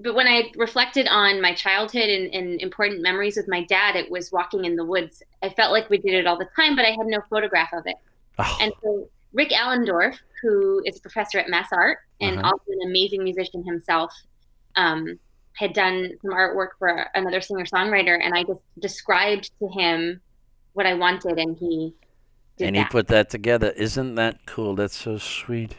[0.00, 4.10] but when I reflected on my childhood and, and important memories with my dad, it
[4.10, 5.22] was walking in the woods.
[5.42, 7.82] I felt like we did it all the time, but I had no photograph of
[7.86, 7.96] it.
[8.38, 12.46] Oh, And so Rick Allendorf, who is a professor at Mass Art and Uh-huh.
[12.52, 14.12] also an amazing musician himself,
[14.76, 15.18] um,
[15.54, 20.20] had done some artwork for another singer songwriter, and I just described to him
[20.74, 21.94] what I wanted, and he
[22.56, 23.70] did and he put that together.
[23.70, 24.74] Isn't that cool?
[24.74, 25.76] That's so sweet.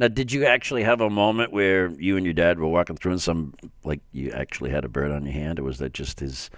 [0.00, 3.12] Now, did you actually have a moment where you and your dad were walking through
[3.12, 3.52] and some,
[3.84, 6.48] like, you actually had a bird on your hand, or was that just his?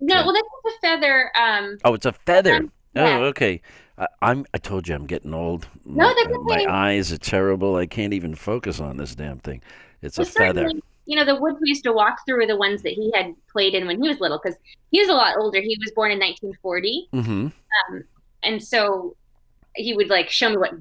[0.00, 0.24] No, Yeah.
[0.24, 1.30] well, that's a feather.
[1.38, 2.56] Um, Oh, it's a feather.
[2.56, 3.18] Um, yeah.
[3.18, 3.60] Oh, okay.
[3.98, 4.46] I, I'm.
[4.54, 5.68] I told you I'm getting old.
[5.84, 7.76] No, my, that's my eyes are terrible.
[7.76, 9.60] I can't even focus on this damn thing.
[10.00, 10.70] It's a feather.
[11.04, 13.34] you know, the woods we used to walk through were the ones that he had
[13.50, 14.58] played in when he was little, because
[14.90, 15.60] he was a lot older.
[15.60, 17.98] He was born in 1940, Mm-hmm.
[18.42, 19.14] and so
[19.76, 20.72] he would like show me what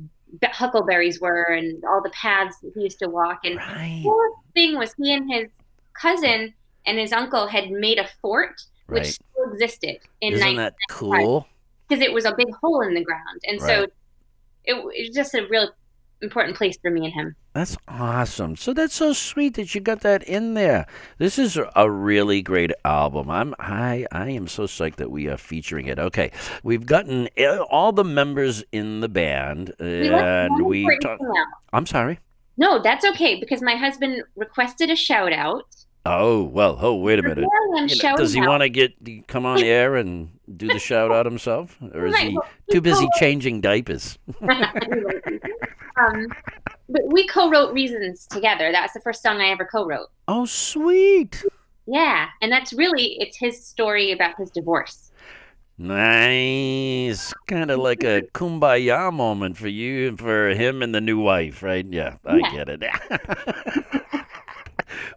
[0.44, 3.40] huckleberries were and all the paths that he used to walk.
[3.44, 4.02] And the Right.
[4.04, 5.48] coolest thing was he and his
[5.94, 6.54] cousin
[6.86, 9.14] and his uncle had made a fort, which Right.
[9.14, 11.48] still existed in Isn't that cool?
[11.88, 13.94] because it was a big hole in the ground, and so it,
[14.66, 15.70] it was just a real
[16.22, 17.36] important place for me and him.
[17.54, 18.56] That's awesome.
[18.56, 20.86] So that's so sweet that you got that in there.
[21.18, 23.30] This is a really great album.
[23.30, 26.00] I'm I I am so psyched that we are featuring it.
[26.00, 26.32] Okay,
[26.64, 30.86] we've gotten uh, all the members in the band, and we.
[30.86, 32.20] important talk- I'm sorry.
[32.58, 35.66] No, that's okay because my husband requested a shout out.
[36.06, 36.78] Oh well.
[36.82, 37.46] Oh wait a minute.
[37.78, 41.12] Am You know, does he want to get come on air and do the shout
[41.12, 42.38] out himself, or is he
[42.72, 44.18] too busy changing diapers?
[45.98, 46.28] um,
[46.90, 48.72] but we co-wrote "Reasons" together.
[48.72, 50.08] That's the first song I ever co-wrote.
[50.28, 51.44] Oh sweet.
[51.88, 55.12] Yeah, and that's really it's his story about his divorce.
[55.78, 57.34] Nice.
[57.48, 61.64] Kind of like a kumbaya moment for you and for him and the new wife,
[61.64, 61.86] right?
[61.90, 62.52] Yeah, I Yeah.
[62.52, 62.84] get it.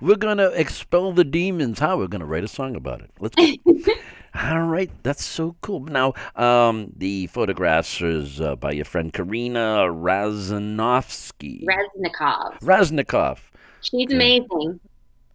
[0.00, 1.78] We're going to expel the demons.
[1.78, 1.98] How?
[1.98, 3.10] We're going to write a song about it.
[3.20, 3.36] Let's.
[4.34, 4.90] All right.
[5.02, 5.80] That's so cool.
[5.80, 11.64] Now, um, the photographs is uh, by your friend Karina Razanovsky.
[11.64, 12.58] Reznikov.
[12.60, 13.38] Raznikov.
[13.80, 14.80] She's amazing.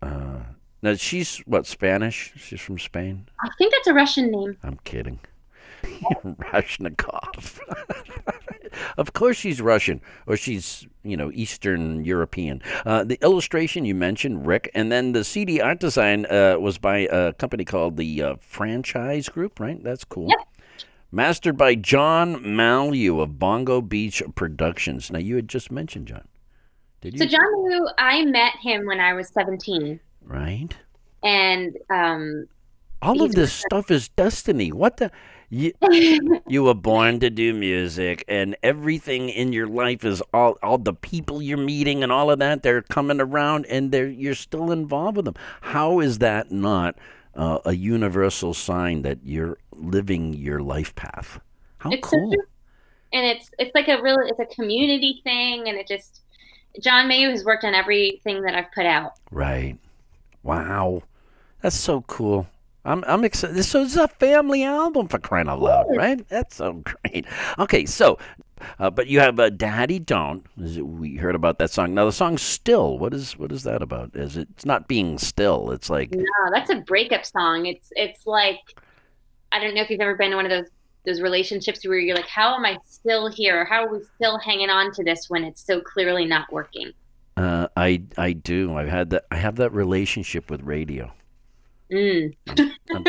[0.01, 0.39] Uh,
[0.81, 2.33] now, she's what, Spanish?
[2.35, 3.27] She's from Spain?
[3.41, 4.57] I think that's a Russian name.
[4.63, 5.19] I'm kidding.
[6.23, 7.59] Rashnikov.
[8.97, 12.61] of course she's Russian, or she's, you know, Eastern European.
[12.85, 17.07] Uh, the illustration you mentioned, Rick, and then the CD art design uh, was by
[17.11, 19.83] a company called the uh, Franchise Group, right?
[19.83, 20.29] That's cool.
[20.29, 20.47] Yep.
[21.11, 25.11] Mastered by John Mallew of Bongo Beach Productions.
[25.11, 26.27] Now, you had just mentioned John.
[27.01, 27.19] Did you?
[27.19, 30.75] So John Liu, I met him when I was 17, right?
[31.23, 32.47] and um,
[33.01, 34.71] All of this stuff is destiny.
[34.71, 35.11] What the?
[35.49, 35.73] You,
[36.47, 40.93] you were born to do music and everything in your life is all all the
[40.93, 45.17] people you're meeting and all of that they're coming around and they're you're still involved
[45.17, 46.95] with them how is that not
[47.35, 51.39] uh, a universal sign that you're living your life path
[51.79, 52.31] how It's cool
[53.11, 56.21] and it's it's like a real it's a community thing, and it just
[56.81, 59.13] John Mayu has worked on everything that I've put out.
[59.31, 59.77] Right.
[60.43, 61.03] Wow.
[61.61, 62.47] That's so cool.
[62.85, 63.61] I'm I'm excited.
[63.63, 66.25] So it's a family album for crying out loud, right?
[66.29, 66.73] That's so
[67.03, 67.25] great.
[67.57, 68.17] Okay, so,
[68.79, 71.93] uh, but you have uh, "Daddy Don't." Is it- We heard about that song.
[71.93, 74.15] Now the song "Still." What is what is that about?
[74.15, 74.47] Is it?
[74.51, 75.71] It's not being still.
[75.71, 76.23] It's like No,
[76.53, 77.65] that's a breakup song.
[77.65, 78.59] It's it's like
[79.51, 80.69] I don't know if you've ever been in one of those
[81.05, 83.65] those relationships where you're like, how am I still here?
[83.65, 86.91] How are we still hanging on to this when it's so clearly not working?
[87.37, 88.75] uh, I I do.
[88.77, 89.25] I've had that.
[89.31, 91.11] I have that relationship with radio.
[91.91, 92.35] Mm.
[92.93, 93.03] I'm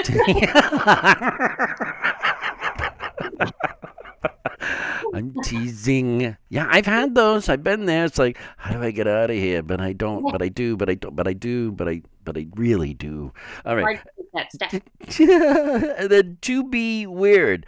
[5.13, 6.37] I'm teasing.
[6.49, 7.49] Yeah, I've had those.
[7.49, 8.05] I've been there.
[8.05, 9.63] It's like, how do I get out of here?
[9.63, 10.23] But I don't.
[10.31, 10.77] But I do.
[10.77, 11.17] But I don't.
[11.17, 11.73] But I do.
[11.73, 12.03] But I.
[12.25, 13.33] But I really do.
[13.65, 14.01] All right.
[14.33, 14.83] That
[15.19, 17.67] and then to be weird.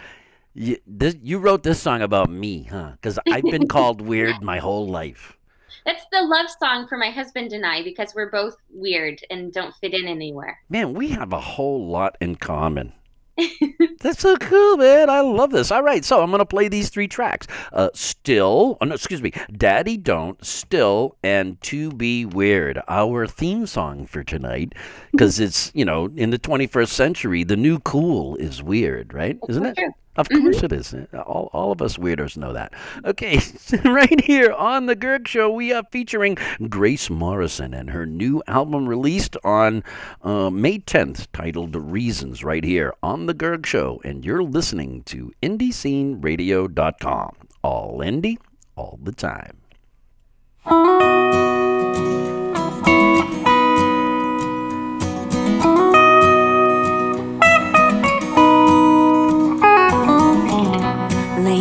[0.54, 2.92] You, this, you wrote this song about me, huh?
[2.92, 5.38] Because I've been called weird my whole life.
[5.84, 9.74] That's the love song for my husband and I because we're both weird and don't
[9.76, 10.58] fit in anywhere.
[10.68, 12.92] Man, we have a whole lot in common.
[14.00, 15.08] That's so cool, man.
[15.08, 15.70] I love this.
[15.70, 17.46] All right, so I'm going to play these three tracks.
[17.72, 23.66] Uh, Still, oh, no, excuse me, Daddy Don't, Still, and To Be Weird, our theme
[23.66, 24.74] song for tonight.
[25.12, 29.38] Because it's, you know, in the 21st century, the new cool is weird, right?
[29.48, 29.78] Isn't it?
[30.16, 30.94] Of course it is.
[31.14, 32.74] All, all of us weirdos know that.
[33.04, 33.40] Okay,
[33.84, 36.36] right here on The Gerg Show, we are featuring
[36.68, 39.82] Grace Morrison and her new album released on
[40.22, 44.02] uh, May 10th titled Reasons, right here on The Gerg Show.
[44.04, 47.36] And you're listening to IndieSceneRadio.com.
[47.62, 48.36] All indie,
[48.76, 49.56] all the time.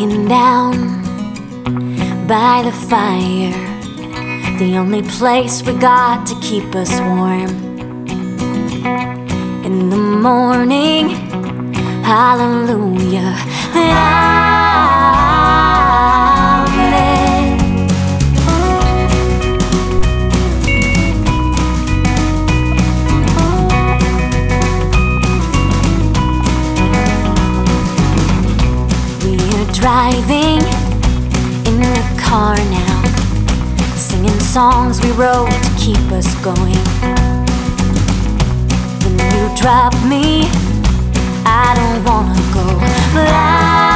[0.09, 1.03] Down
[2.27, 3.53] by the fire.
[4.57, 7.49] The only place we got to keep us warm.
[9.63, 11.09] In the morning,
[12.03, 13.35] hallelujah.
[29.81, 30.61] Driving
[31.65, 33.03] in the car now,
[33.95, 36.77] singing songs we wrote to keep us going.
[39.01, 40.43] When you drop me,
[41.47, 42.77] I don't wanna go.
[43.11, 43.90] But I'm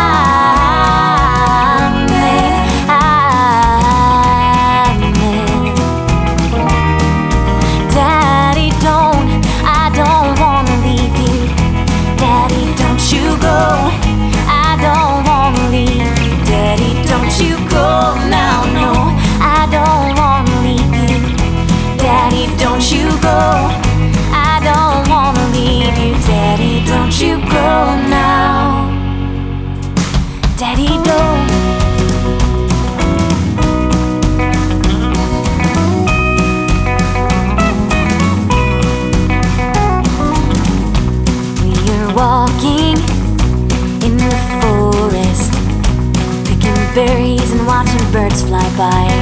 [48.77, 49.14] by.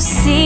[0.00, 0.39] About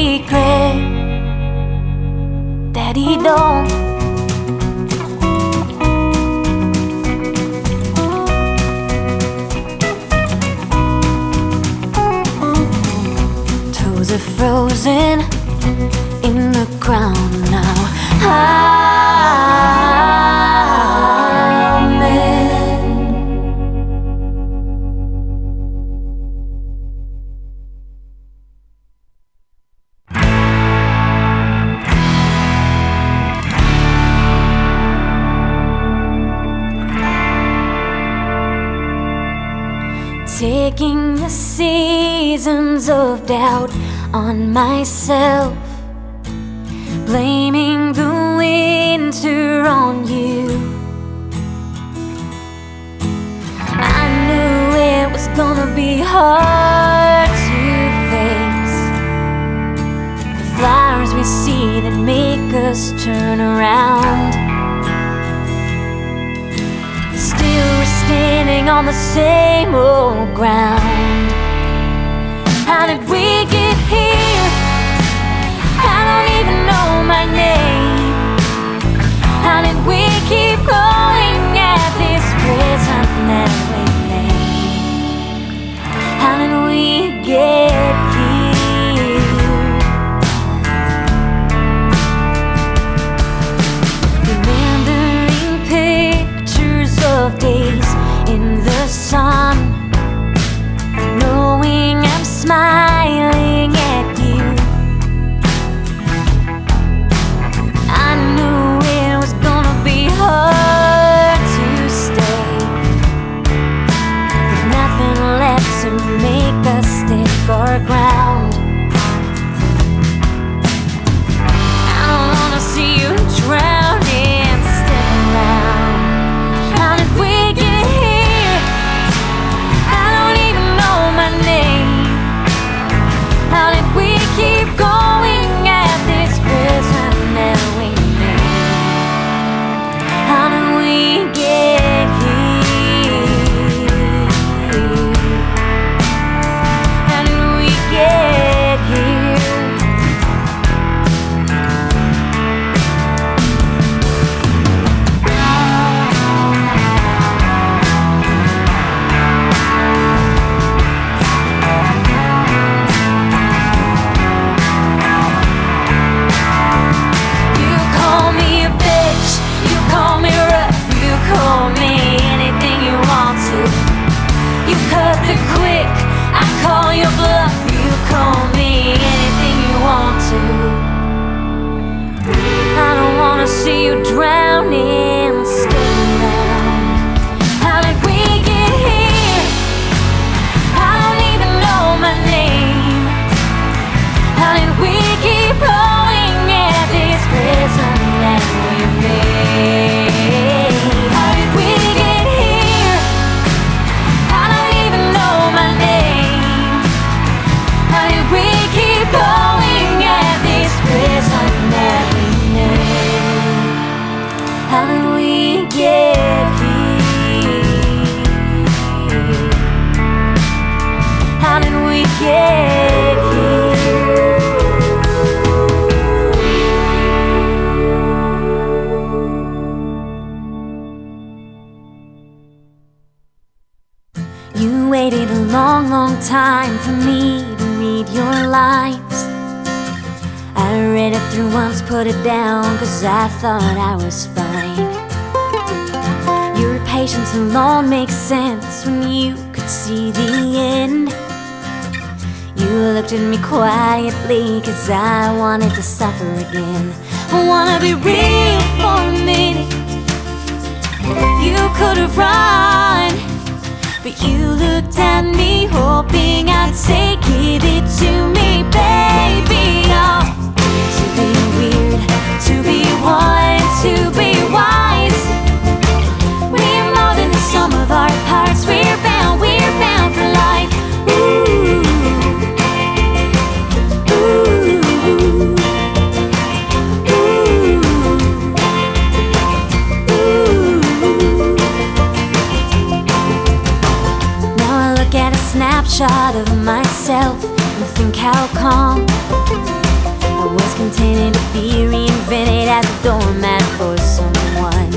[295.84, 303.02] snapshot of myself and think how calm I was content to be reinvented as a
[303.02, 304.90] doormat for someone.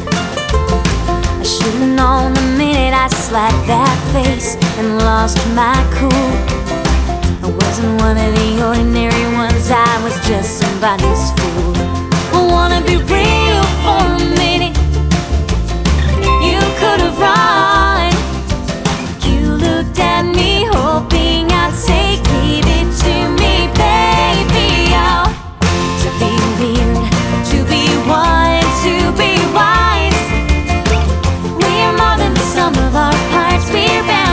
[1.40, 6.32] I should've known the minute I slapped that face and lost my cool.
[7.44, 11.76] I wasn't one of the ordinary ones, I was just somebody's fool.
[12.34, 14.78] I wanna be real for a minute.
[16.42, 17.66] You could've run.
[26.58, 30.22] to be one, to be wise.
[31.55, 33.70] We are more than the sum of our parts.
[33.72, 34.26] We're bound.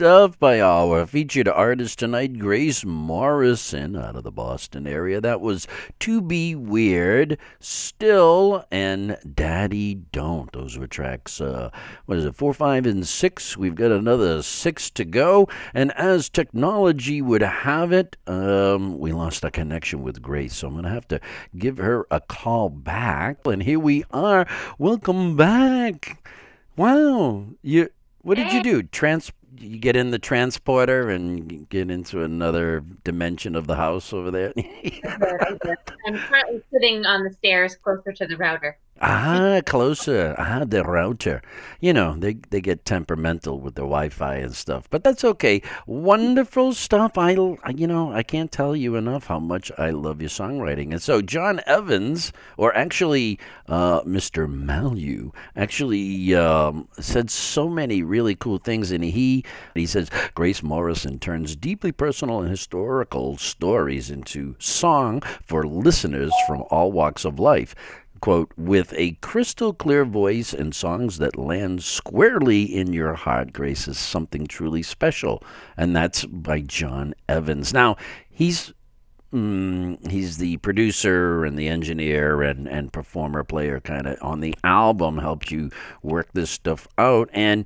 [0.00, 5.20] Stuff by our featured artist tonight, Grace Morrison, out of the Boston area.
[5.20, 10.50] That was To Be Weird, Still, and Daddy Don't.
[10.52, 11.68] Those were tracks, uh,
[12.06, 13.58] what is it, four, five, and six.
[13.58, 15.50] We've got another six to go.
[15.74, 20.56] And as technology would have it, um, we lost our connection with Grace.
[20.56, 21.20] So I'm going to have to
[21.58, 23.44] give her a call back.
[23.44, 24.46] And here we are.
[24.78, 26.26] Welcome back.
[26.74, 27.48] Wow.
[27.60, 27.90] You
[28.22, 28.82] what did you do?
[28.82, 34.30] Trans you get in the transporter and get into another dimension of the house over
[34.30, 34.52] there.
[36.06, 38.78] I'm currently sitting on the stairs closer to the router.
[39.00, 40.34] Ah, closer.
[40.38, 41.42] Ah, the router.
[41.80, 45.62] You know, they they get temperamental with the Wi-Fi and stuff, but that's okay.
[45.86, 47.16] Wonderful stuff.
[47.16, 50.92] I you know, I can't tell you enough how much I love your songwriting.
[50.92, 53.38] And so John Evans, or actually
[53.68, 54.48] uh, Mr.
[54.48, 59.44] Malu, actually um, said so many really cool things, and he
[59.74, 66.64] he says Grace Morrison turns deeply personal and historical stories into song for listeners from
[66.70, 67.74] all walks of life
[68.20, 73.88] quote, with a crystal clear voice and songs that land squarely in your heart, Grace
[73.88, 75.42] is something truly special.
[75.76, 77.72] And that's by John Evans.
[77.72, 77.96] Now,
[78.30, 78.72] he's.
[79.32, 84.56] Mm, he's the producer and the engineer and, and performer player kind of on the
[84.64, 85.70] album helped you
[86.02, 87.64] work this stuff out and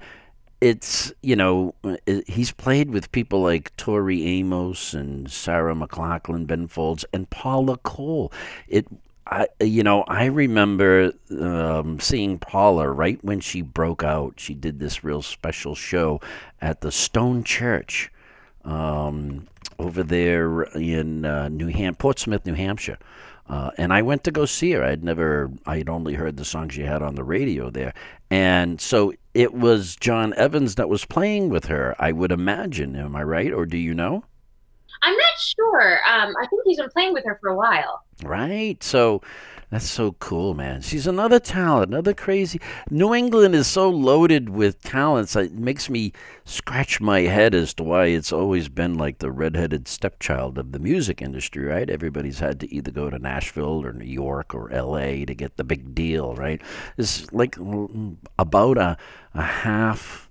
[0.64, 1.74] it's you know
[2.26, 8.32] he's played with people like Tori Amos and Sarah McLachlan, Ben Folds, and Paula Cole.
[8.66, 8.86] It
[9.26, 14.34] I you know I remember um, seeing Paula right when she broke out.
[14.38, 16.20] She did this real special show
[16.60, 18.10] at the Stone Church
[18.64, 19.46] um,
[19.78, 22.98] over there in uh, New Ham- Portsmouth, New Hampshire.
[23.48, 24.82] Uh, and I went to go see her.
[24.82, 27.92] I'd never, I'd only heard the songs she had on the radio there.
[28.30, 32.96] And so it was John Evans that was playing with her, I would imagine.
[32.96, 33.52] Am I right?
[33.52, 34.24] Or do you know?
[35.02, 35.98] I'm not sure.
[36.08, 38.03] Um, I think he's been playing with her for a while.
[38.22, 38.82] Right.
[38.82, 39.22] So
[39.70, 40.82] that's so cool, man.
[40.82, 42.60] She's another talent, another crazy.
[42.90, 45.34] New England is so loaded with talents.
[45.34, 46.12] It makes me
[46.44, 50.78] scratch my head as to why it's always been like the redheaded stepchild of the
[50.78, 51.90] music industry, right?
[51.90, 55.24] Everybody's had to either go to Nashville or New York or L.A.
[55.24, 56.62] to get the big deal, right?
[56.96, 57.56] It's like
[58.38, 58.96] about a,
[59.34, 60.23] a half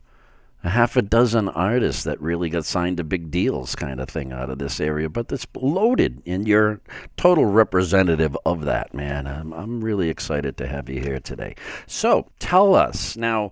[0.63, 4.31] a half a dozen artists that really got signed to big deals kind of thing
[4.31, 6.79] out of this area but it's loaded and you're
[7.17, 9.27] total representative of that man.
[9.27, 11.55] I'm, I'm really excited to have you here today.
[11.87, 13.51] So tell us now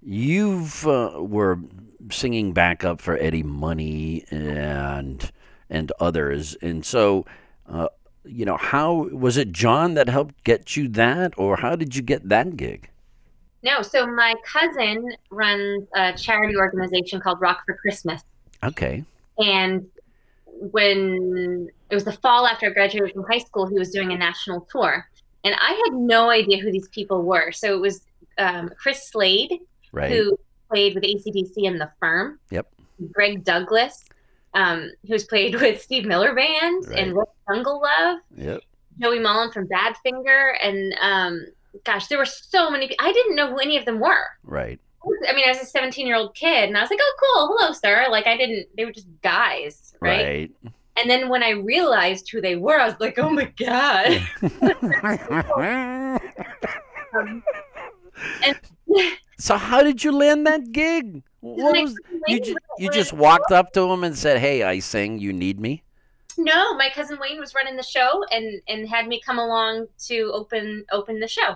[0.00, 1.58] you've uh, were
[2.10, 5.30] singing backup for eddie money and
[5.70, 7.24] and others and so
[7.68, 7.88] uh,
[8.24, 12.02] you know how was it john that helped get you that or how did you
[12.02, 12.90] get that gig
[13.62, 18.22] No, so my cousin runs a charity organization called Rock for Christmas.
[18.64, 19.04] okay
[19.38, 19.86] And
[20.46, 24.18] when it was the fall after I graduated from high school, he was doing a
[24.18, 25.08] national tour.
[25.44, 27.50] And I had no idea who these people were.
[27.52, 28.02] So it was
[28.38, 29.58] um, Chris Slade,
[29.92, 30.38] right who
[30.68, 32.38] played with ACDC and The Firm.
[32.50, 32.66] Yep.
[33.10, 34.04] Greg Douglas,
[34.54, 38.18] um, who's played with Steve Miller Band and Rick Jungle Love.
[38.36, 38.60] yep
[39.00, 40.52] Joey Molland from Badfinger.
[40.62, 41.46] And um,
[41.84, 42.94] gosh, there were so many.
[43.00, 44.26] I didn't know who any of them were.
[44.44, 44.80] right
[45.28, 47.56] I mean, I was a 17 year old kid, and I was like, "Oh, cool,
[47.56, 48.68] hello, sir." Like, I didn't.
[48.76, 50.50] They were just guys, right?
[50.60, 54.22] right And then when I realized who they were, I was like, "Oh my god!"
[57.14, 57.42] Um,
[58.44, 58.58] and
[59.38, 61.22] So how did you land that gig?
[61.40, 61.96] What was
[62.28, 65.18] you just you just walked up to him and said, "Hey, I sing.
[65.18, 65.82] You need me."
[66.38, 70.30] No, my cousin Wayne was running the show and and had me come along to
[70.32, 71.54] open open the show,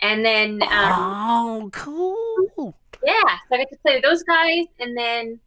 [0.00, 2.74] and then um, oh, cool.
[3.04, 5.38] yeah, so I got to play with those guys, and then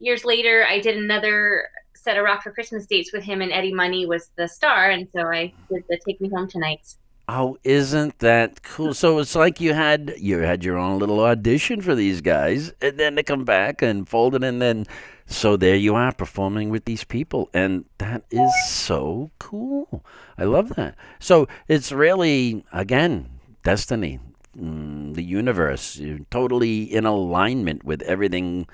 [0.00, 3.74] years later, I did another set of Rock for Christmas dates with him, and Eddie
[3.74, 6.94] Money was the star, and so I did the Take Me Home Tonight.
[7.30, 8.94] Oh, isn't that cool?
[8.94, 12.98] So it's like you had you had your own little audition for these guys, and
[12.98, 14.86] then they come back and fold it, and then
[15.28, 20.04] so there you are performing with these people, and that is so cool.
[20.36, 20.96] I love that.
[21.20, 23.28] So it's really again
[23.62, 24.18] destiny,
[24.58, 28.66] mm, the universe, you're totally in alignment with everything.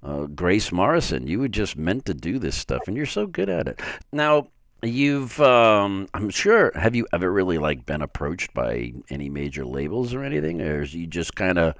[0.00, 3.48] Uh, Grace Morrison, you were just meant to do this stuff, and you're so good
[3.48, 3.80] at it.
[4.12, 4.48] Now,
[4.80, 10.14] You've, um, I'm sure, have you ever really like been approached by any major labels
[10.14, 11.74] or anything, or is you just kind of,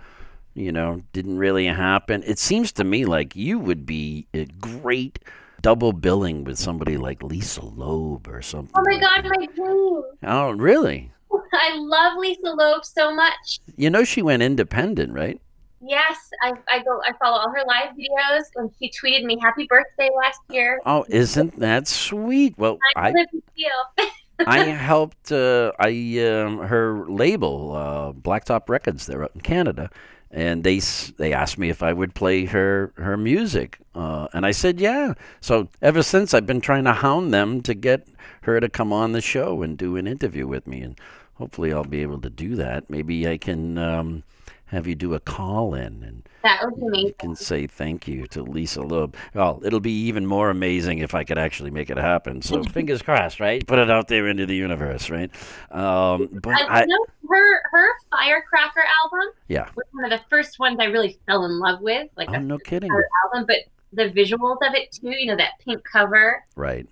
[0.59, 2.22] you know, didn't really happen?
[2.26, 5.18] It seems to me like you would be a great
[5.61, 8.72] double billing with somebody like Lisa Loeb or something.
[8.74, 9.38] Oh my like god, that.
[9.38, 10.02] my dream!
[10.24, 11.11] Oh, really?
[11.52, 13.61] I love Lisa Loeb so much.
[13.76, 15.40] You know she went independent, right?
[15.80, 17.00] Yes, I, I go.
[17.04, 20.80] I follow all her live videos, and she tweeted me "Happy birthday" last year.
[20.84, 22.59] Oh, isn't that sweet?
[22.59, 24.06] Well, I I.
[24.46, 25.90] I helped uh, I
[26.20, 29.06] um, her label uh, Blacktop Records.
[29.06, 29.90] They're up in Canada,
[30.30, 30.78] and they
[31.16, 35.14] they asked me if I would play her her music, uh, and I said yeah.
[35.40, 38.06] So ever since I've been trying to hound them to get
[38.42, 40.98] her to come on the show and do an interview with me, and
[41.34, 42.90] hopefully I'll be able to do that.
[42.90, 44.22] Maybe I can um,
[44.66, 47.14] have you do a call in and that was you amazing.
[47.18, 49.16] can say thank you to Lisa Loeb.
[49.34, 52.43] Well, it'll be even more amazing if I could actually make it happen.
[52.43, 53.66] So fingers crossed, right?
[53.66, 55.30] Put it out there into the universe, right?
[55.70, 59.68] Um, but I, I, know her her Firecracker album yeah.
[59.74, 62.59] was one of the first ones I really fell in love with, like Oh, no
[62.59, 62.91] kidding.
[63.24, 63.47] album.
[63.47, 63.59] But
[63.93, 66.86] the visuals of it too, you know, that pink cover, Right,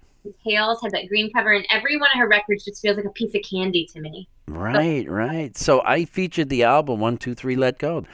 [0.45, 3.11] tails had that green cover, and every one of her records just feels like a
[3.11, 4.29] piece of candy to me.
[4.47, 5.57] right, right.
[5.57, 8.05] So I featured the album One, Two, Three, Let Go.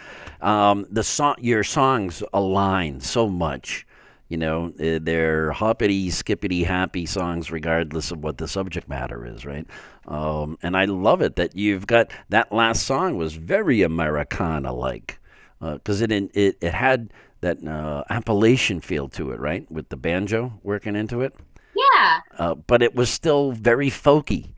[0.41, 3.87] Um, the song, your songs align so much.
[4.29, 9.45] You know, uh, they're hoppity, skippity, happy songs, regardless of what the subject matter is,
[9.45, 9.67] right?
[10.07, 15.19] Um, and I love it that you've got that last song was very Americana-like
[15.61, 20.59] because it, it it had that uh, Appalachian feel to it, right, with the banjo
[20.63, 21.35] working into it.
[21.75, 24.51] Yeah, uh, but it was still very folky.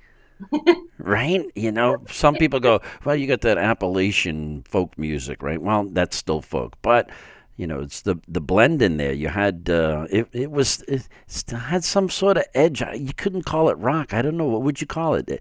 [0.98, 1.44] right?
[1.54, 5.60] You know, some people go, well, you got that Appalachian folk music, right?
[5.60, 7.08] Well, that's still folk, but
[7.56, 9.12] you know, it's the the blend in there.
[9.12, 10.26] You had uh, it.
[10.32, 12.82] It was it still had some sort of edge.
[12.82, 14.12] I- You couldn't call it rock.
[14.12, 15.30] I don't know what would you call it.
[15.30, 15.36] Uh,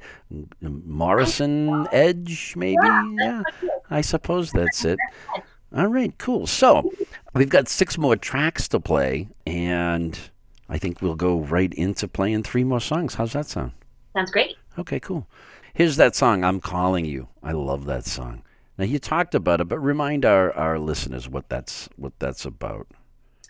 [0.61, 2.78] Morrison edge, maybe.
[3.17, 3.41] Yeah,
[3.89, 4.99] I suppose that's it.
[5.76, 6.45] All right, cool.
[6.45, 6.91] So
[7.34, 10.17] we've got six more tracks to play, and
[10.70, 13.16] I think we'll go right into playing three more songs.
[13.16, 13.74] How's that sound?
[14.16, 14.55] sounds great.
[14.78, 15.28] Okay, cool.
[15.74, 17.28] Here's that song, I'm Calling You.
[17.41, 18.43] I love that song.
[18.78, 22.88] Now you talked about it, but remind our, our listeners what that's what that's about.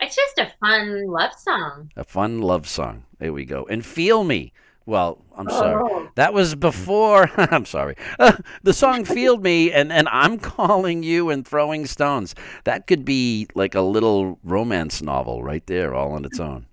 [0.01, 1.91] It's just a fun love song.
[1.95, 3.05] A fun love song.
[3.20, 3.66] There we go.
[3.70, 4.51] And Feel Me.
[4.86, 5.51] Well, I'm oh.
[5.51, 5.84] sorry.
[5.86, 6.09] Oh.
[6.16, 7.30] That was before.
[7.38, 7.95] I'm sorry.
[8.20, 8.34] Uh,
[8.64, 12.36] the song "Feel Me" and and I'm calling you and throwing stones.
[12.66, 16.66] That could be like a little romance novel right there, all on its own.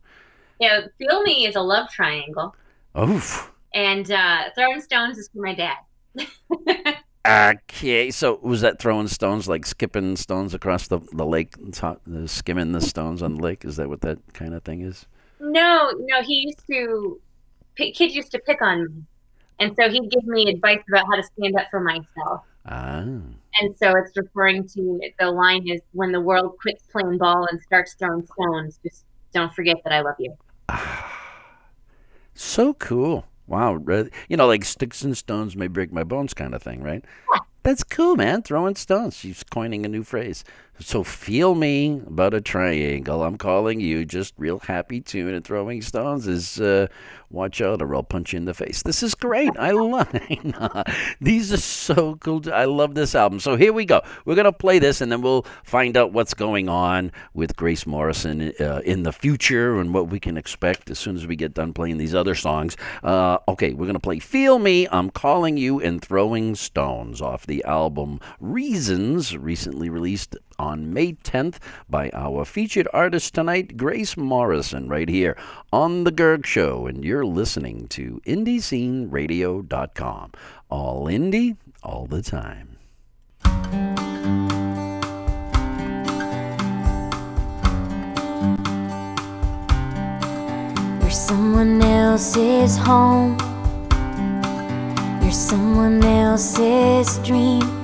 [0.60, 2.54] Yeah, Feel Me is a love triangle,
[2.98, 3.50] Oof.
[3.74, 5.78] and uh, Throwing Stones is for my dad.
[7.26, 12.72] Okay, so was that throwing stones like skipping stones across the, the lake, top, skimming
[12.72, 13.64] the stones on the lake?
[13.64, 15.06] Is that what that kind of thing is?
[15.40, 17.20] No, no, he used to.
[17.76, 19.02] Kids used to pick on me,
[19.58, 22.44] and so he'd give me advice about how to stand up for myself.
[22.66, 23.04] Ah,
[23.60, 27.60] And so it's referring to the line is when the world quits playing ball and
[27.62, 30.34] starts throwing stones, just don't forget that I love you.
[32.34, 33.26] so cool.
[33.46, 33.80] Wow,
[34.28, 37.04] you know, like sticks and stones may break my bones kind of thing, right?
[37.64, 38.42] That's cool, man.
[38.42, 39.16] Throwing stones.
[39.16, 40.44] She's coining a new phrase.
[40.78, 43.22] So feel me about a triangle.
[43.22, 44.04] I'm calling you.
[44.04, 46.86] Just real happy tune and throwing stones is uh,
[47.28, 48.82] watch out or I'll punch you in the face.
[48.82, 49.50] This is great.
[49.58, 50.08] I love
[51.20, 52.42] these are so cool.
[52.52, 53.40] I love this album.
[53.40, 54.00] So here we go.
[54.24, 58.52] We're gonna play this and then we'll find out what's going on with Grace Morrison
[58.58, 61.72] uh, in the future and what we can expect as soon as we get done
[61.74, 62.76] playing these other songs.
[63.02, 67.62] Uh, okay, we're gonna play "Feel Me." I'm calling you and throwing stones off the
[67.64, 71.56] album Reasons, recently released on May 10th
[71.88, 75.36] by our featured artist tonight, Grace Morrison, right here
[75.72, 76.86] on The Gerg Show.
[76.86, 80.32] And you're listening to IndieSceneRadio.com.
[80.68, 82.76] All indie, all the time.
[91.00, 93.38] You're someone else's home.
[95.22, 97.79] You're someone else's dream.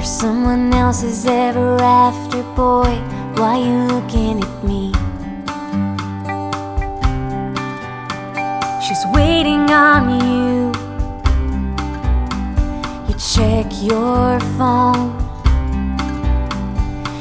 [0.00, 2.96] You're someone else's ever after, boy.
[3.34, 4.92] Why you looking at me?
[8.82, 10.72] She's waiting on you.
[13.08, 15.12] You check your phone.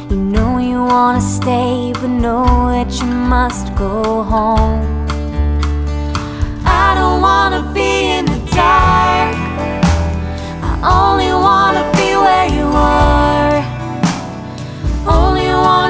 [0.09, 5.05] You know you wanna stay, but know that you must go home.
[6.65, 9.35] I don't wanna be in the dark.
[10.63, 11.18] I only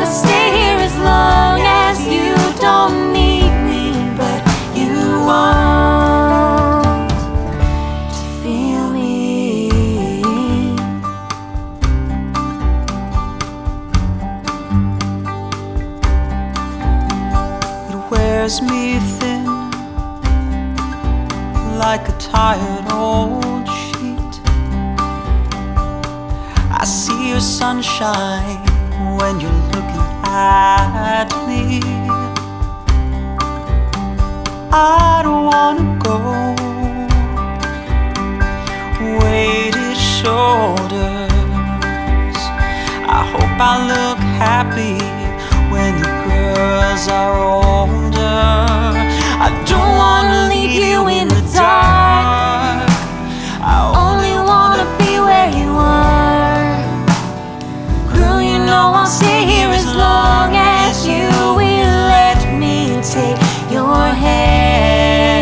[0.10, 4.42] stay here as long as you don't need me, but
[4.76, 7.10] you want
[8.12, 9.70] to feel me.
[17.92, 19.46] It wears me thin
[21.78, 24.34] like a tired old sheet.
[26.72, 28.66] I see your sunshine
[29.18, 29.59] when you're
[30.40, 31.82] sadly.
[34.72, 36.18] I don't wanna go.
[39.20, 41.32] Weighted shoulders.
[43.18, 44.98] I hope I look happy
[45.74, 48.40] when the girls are older.
[49.46, 52.90] I don't wanna leave you in the dark.
[53.74, 56.39] I only wanna be where you are
[58.70, 61.26] know I'll stay here as long as you
[61.60, 63.40] will let me take
[63.72, 65.39] your hand.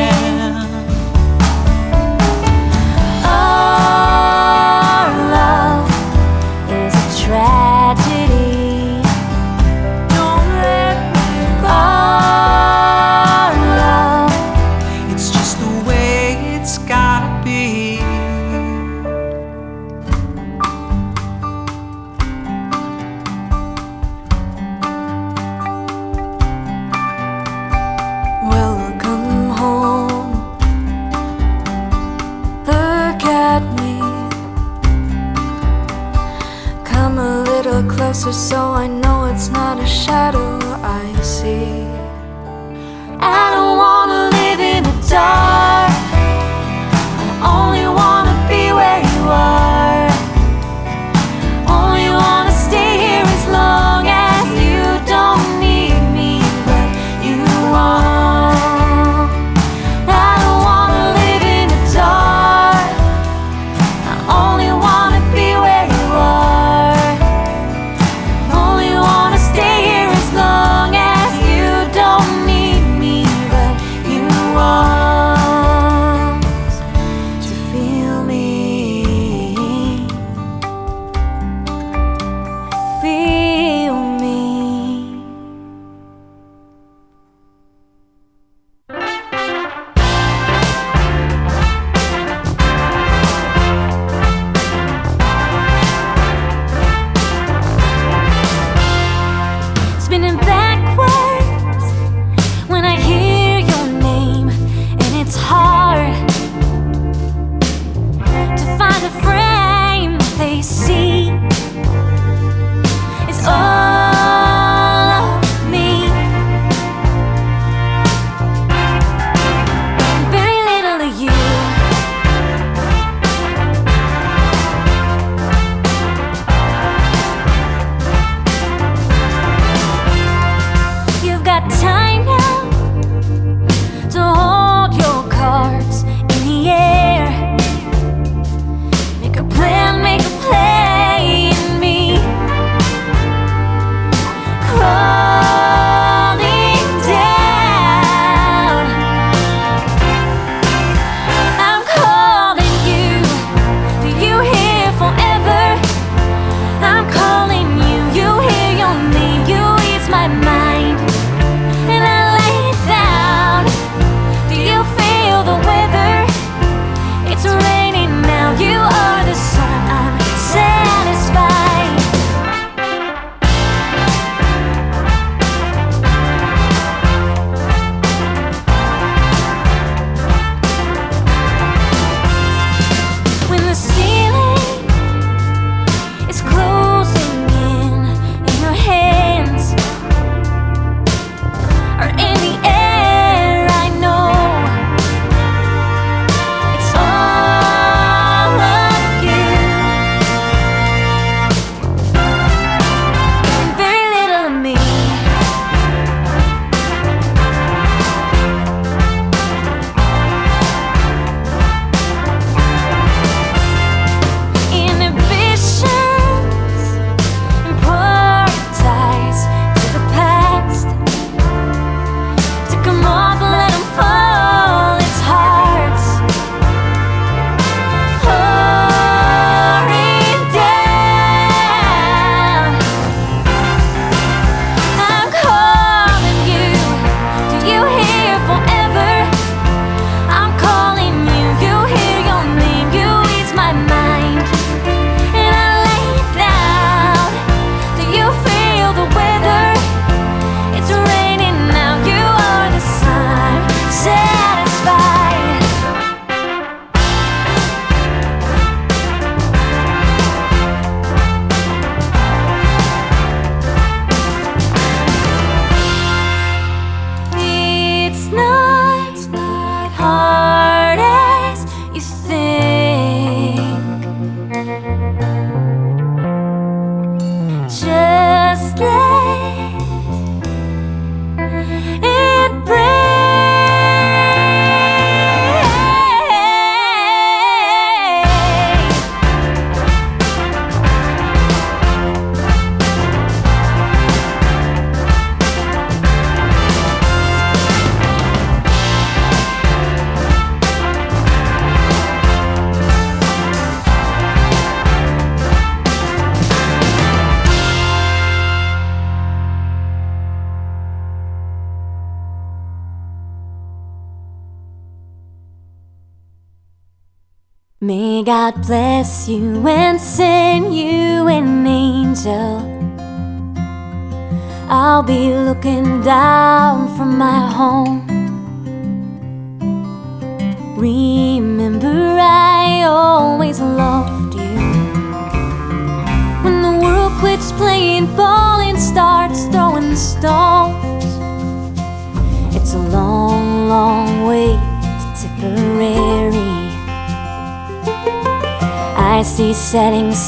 [319.27, 319.59] You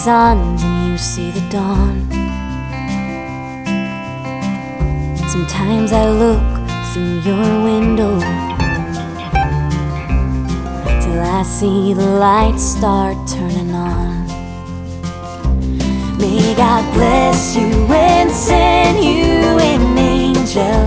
[0.10, 1.95] suns and you see the dawn.
[5.34, 6.48] Sometimes I look
[6.90, 8.14] through your window
[11.03, 14.26] till I see the lights start turning on.
[16.18, 20.81] May God bless you and send you an angel.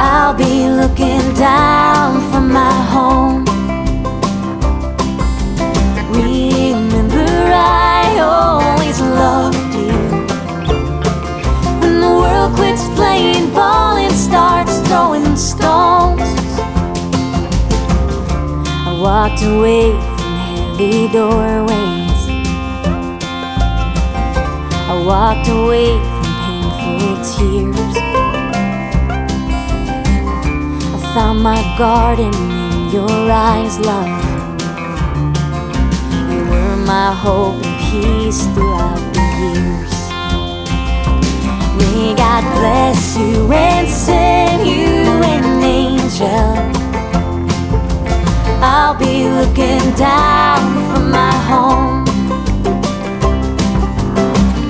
[0.00, 3.51] I'll be looking down from my home.
[7.64, 9.96] I always loved you.
[11.80, 16.20] When the world quits playing ball and starts throwing stones,
[18.88, 22.22] I walked away from heavy doorways.
[24.92, 27.96] I walked away from painful tears.
[30.94, 34.11] I found my garden in your eyes, love.
[36.86, 39.94] My hope and peace throughout the years.
[41.78, 46.28] May God bless you and send you an angel.
[48.60, 50.60] I'll be looking down
[50.90, 52.04] from my home.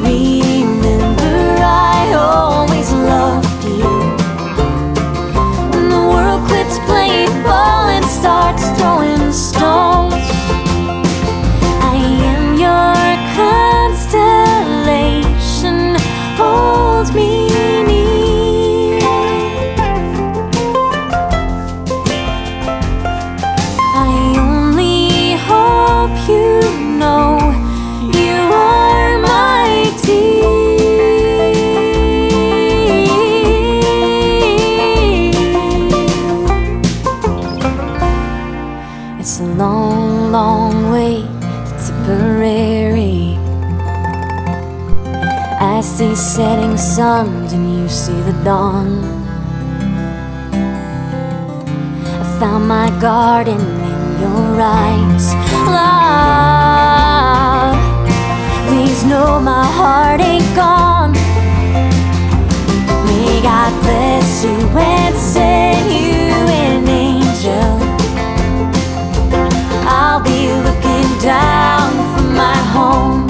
[0.05, 3.89] Remember, I always loved you.
[5.73, 8.62] When the world quits playing ball and starts
[48.45, 49.03] dawn.
[52.21, 55.35] I found my garden in your eyes.
[55.77, 56.99] Love,
[58.69, 61.13] please know my heart ain't gone.
[63.07, 66.35] May God bless you and send you
[66.67, 67.79] an angel.
[69.87, 73.22] I'll be looking down from my home.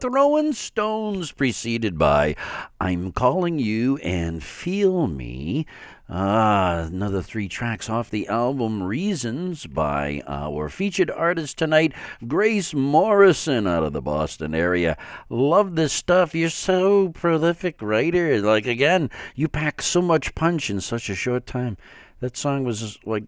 [0.00, 2.34] Throwing Stones, preceded by
[2.80, 5.66] I'm Calling You and Feel Me.
[6.08, 11.92] Ah, another three tracks off the album Reasons by our featured artist tonight,
[12.26, 14.96] Grace Morrison out of the Boston area.
[15.28, 16.34] Love this stuff.
[16.34, 18.40] You're so prolific writer.
[18.40, 21.76] Like, again, you pack so much punch in such a short time.
[22.20, 23.24] That song was like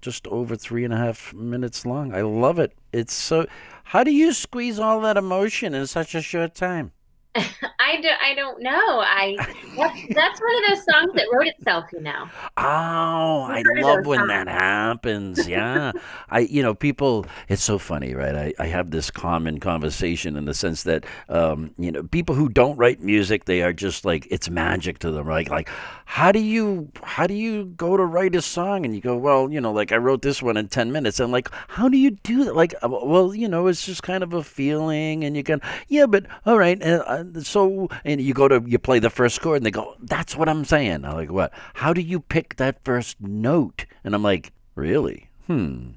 [0.00, 2.12] just over three and a half minutes long.
[2.12, 2.72] I love it.
[2.92, 3.46] It's so.
[3.90, 6.90] How do you squeeze all that emotion in such a short time?
[7.78, 8.70] I, do, I don't know.
[9.00, 9.36] I
[9.76, 12.28] that's, that's one of those songs that wrote itself, you know.
[12.56, 15.46] Oh, I love when that happens.
[15.46, 15.92] Yeah.
[16.30, 18.34] I, you know, people, it's so funny, right?
[18.34, 22.48] I, I have this common conversation in the sense that, um, you know, people who
[22.48, 25.48] don't write music, they are just like, it's magic to them, right?
[25.48, 25.68] Like,
[26.06, 28.84] how do you, how do you go to write a song?
[28.84, 31.20] And you go, well, you know, like I wrote this one in 10 minutes.
[31.20, 32.56] And like, how do you do that?
[32.56, 36.06] Like, uh, well, you know, it's just kind of a feeling and you can, yeah,
[36.06, 36.82] but all right.
[36.82, 39.96] Uh, uh, so, and you go to, you play the first chord and they go,
[40.00, 41.04] that's what I'm saying.
[41.04, 41.52] I'm like, what?
[41.74, 43.86] How do you pick that first note?
[44.04, 45.28] And I'm like, really?
[45.46, 45.90] Hmm.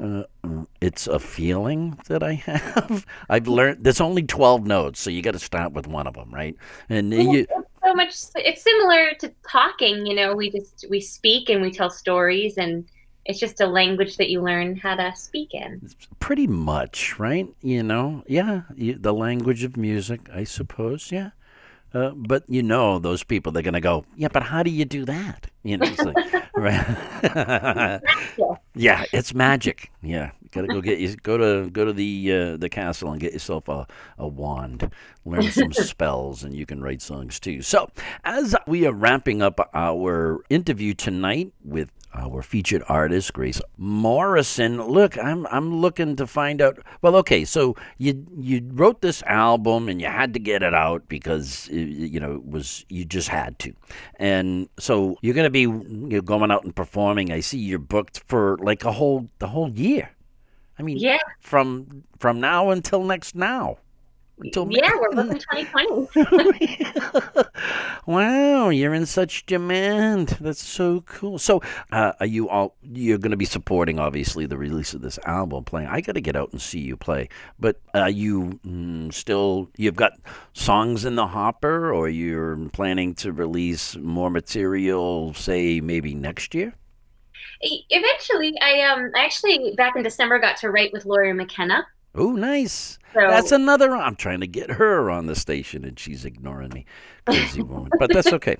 [0.00, 3.06] Uh, uh, it's a feeling that I have.
[3.28, 6.32] I've learned there's only 12 notes, so you got to start with one of them,
[6.32, 6.56] right?
[6.88, 11.00] And Well, you, it's so much it's similar to talking you know we just we
[11.00, 12.88] speak and we tell stories and
[13.24, 15.88] it's just a language that you learn how to speak in.
[16.20, 17.48] Pretty much, right?
[17.62, 21.30] You know, yeah, you, the language of music, I suppose, yeah.
[21.94, 24.84] Uh, but you know, those people, they're going to go, yeah, but how do you
[24.84, 25.46] do that?
[25.62, 26.16] You know, it's like,
[26.56, 28.00] right?
[28.74, 29.90] yeah, it's magic.
[30.02, 33.32] Yeah, gotta go get you go to go to the uh, the castle and get
[33.32, 33.86] yourself a,
[34.18, 34.90] a wand,
[35.24, 37.62] learn some spells, and you can write songs too.
[37.62, 37.90] So,
[38.24, 44.80] as we are wrapping up our interview tonight with our featured artist Grace Morrison.
[44.82, 46.78] Look, I'm I'm looking to find out.
[47.02, 51.08] Well, okay, so you you wrote this album and you had to get it out
[51.08, 53.74] because uh, you know it was you just had to,
[54.16, 57.32] and so you're gonna be you're going out and performing.
[57.32, 60.10] I see you're booked for like a whole the whole year.
[60.78, 61.18] I mean, Yeah.
[61.40, 63.78] from from now until next now.
[64.40, 65.38] Until Yeah, we're looking
[66.14, 67.44] 2020.
[68.06, 70.36] wow, you're in such demand.
[70.40, 71.38] That's so cool.
[71.38, 72.74] So, uh, are you all?
[72.82, 75.62] You're going to be supporting, obviously, the release of this album.
[75.62, 77.28] Playing, I got to get out and see you play.
[77.60, 79.70] But are you mm, still?
[79.76, 80.12] You've got
[80.52, 85.32] songs in the hopper, or you're planning to release more material?
[85.34, 86.74] Say maybe next year.
[87.60, 91.86] Eventually, I um I actually back in December got to write with Lori McKenna.
[92.16, 92.98] Oh, nice.
[93.12, 93.90] So That's another.
[93.96, 96.86] I'm trying to get her on the station, and she's ignoring me.
[97.26, 97.90] Crazy woman.
[97.98, 98.56] But that's okay.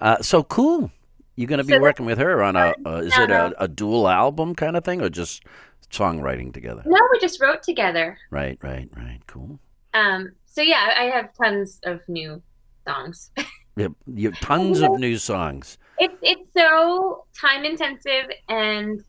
[0.00, 0.90] Uh, so cool.
[1.36, 2.74] You're going to be So- working with her on a.
[2.86, 5.44] Uh, is it a, a dual album kind of thing, or just
[5.90, 6.82] songwriting together?
[6.86, 8.16] no, we just wrote together.
[8.30, 9.20] Right, right, right.
[9.26, 9.58] Cool.
[9.92, 12.40] Um, so yeah, I have tons of new
[12.86, 13.30] songs.
[13.76, 15.78] Yeah, you have tons of new songs.
[15.98, 19.04] It's it's so time intensive and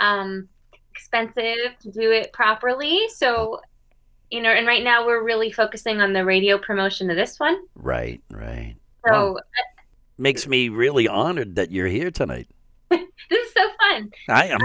[0.00, 0.48] um,
[0.94, 3.08] expensive to do it properly.
[3.08, 3.60] So,
[4.30, 7.56] you know, and right now we're really focusing on the radio promotion of this one.
[7.74, 8.76] Right, right.
[9.06, 9.36] So Wow.
[10.18, 12.48] Makes me really honored that you're here tonight.
[12.90, 14.10] this is so fun.
[14.28, 14.60] I am.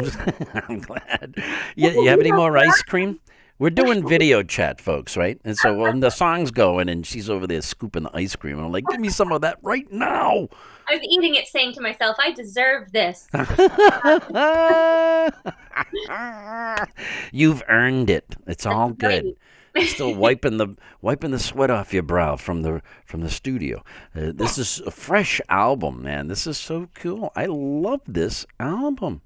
[0.69, 1.35] I'm glad.
[1.76, 3.19] You, you have any more ice cream?
[3.60, 5.39] We're doing video chat, folks, right?
[5.43, 8.72] And so when the song's going and she's over there scooping the ice cream, I'm
[8.72, 10.48] like, give me some of that right now.
[10.91, 13.30] I was eating it, saying to myself, "I deserve this."
[17.31, 18.35] You've earned it.
[18.45, 19.35] It's all That's good.
[19.73, 19.88] right.
[19.88, 23.81] Still wiping the wiping the sweat off your brow from the from the studio.
[24.13, 26.27] Uh, this is a fresh album, man.
[26.27, 27.31] This is so cool.
[27.38, 29.22] I love this album.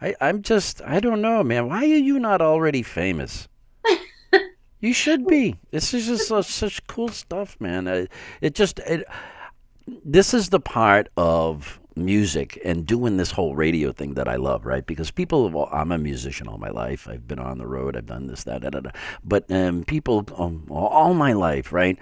[0.00, 1.68] I, I'm just I don't know, man.
[1.68, 3.46] Why are you not already famous?
[4.80, 5.56] you should be.
[5.70, 7.86] This is just uh, such cool stuff, man.
[7.86, 8.06] Uh,
[8.40, 9.04] it just it,
[10.04, 14.64] this is the part of music and doing this whole radio thing that I love,
[14.64, 14.86] right?
[14.86, 17.08] Because people, well, I'm a musician all my life.
[17.08, 17.96] I've been on the road.
[17.96, 18.90] I've done this, that, da, da, da.
[19.24, 21.98] But um, people, um, all my life, right?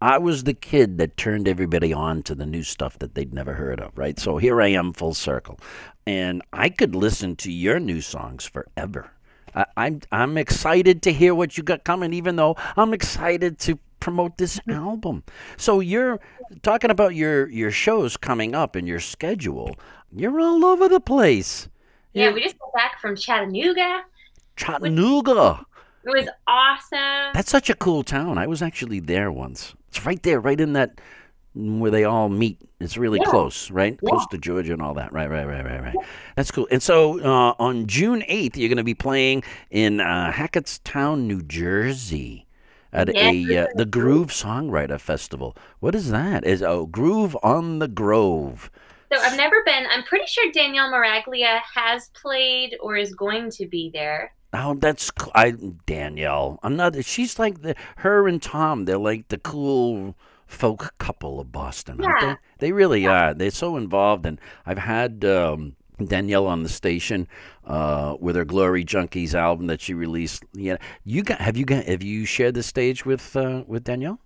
[0.00, 3.54] I was the kid that turned everybody on to the new stuff that they'd never
[3.54, 4.18] heard of, right?
[4.18, 5.58] So here I am, full circle,
[6.06, 9.12] and I could listen to your new songs forever.
[9.54, 13.78] I, I'm I'm excited to hear what you got coming, even though I'm excited to
[14.00, 15.22] promote this album.
[15.56, 16.20] So you're
[16.62, 19.76] talking about your your shows coming up and your schedule.
[20.14, 21.68] You're all over the place.
[22.12, 24.02] Yeah, You're- we just got back from Chattanooga.
[24.56, 25.64] Chattanooga.
[26.04, 27.32] It was awesome.
[27.34, 28.38] That's such a cool town.
[28.38, 29.74] I was actually there once.
[29.88, 31.00] It's right there, right in that
[31.54, 32.60] where they all meet.
[32.80, 33.30] It's really Yeah.
[33.30, 33.98] close, right?
[33.98, 35.12] Close to Georgia and all that.
[35.12, 35.96] Right, right, right, right, right.
[36.36, 36.68] That's cool.
[36.70, 41.42] And so uh, on June 8th, you're going to be playing in uh, Hackettstown, New
[41.42, 42.46] Jersey
[42.92, 45.56] at a uh, the Groove Songwriter Festival.
[45.80, 46.44] What is that?
[46.46, 48.70] Is oh Groove on the Grove.
[49.12, 49.86] So I've never been.
[49.90, 54.34] I'm pretty sure Danielle Miraglia has played or is going to be there.
[54.52, 55.52] Oh, that's I
[55.86, 56.58] Danielle.
[56.62, 57.04] I'm not.
[57.04, 58.84] She's like the her and Tom.
[58.84, 60.16] They're like the cool
[60.46, 62.34] folk couple of Boston, aren't Yeah.
[62.58, 62.66] they?
[62.68, 63.34] They really are.
[63.34, 67.26] They're so involved, and I've had um, Danielle on the station
[67.64, 70.44] uh, with her Glory Junkies album that she released.
[70.52, 74.20] Yeah, you got have you got have you shared the stage with uh, with Danielle?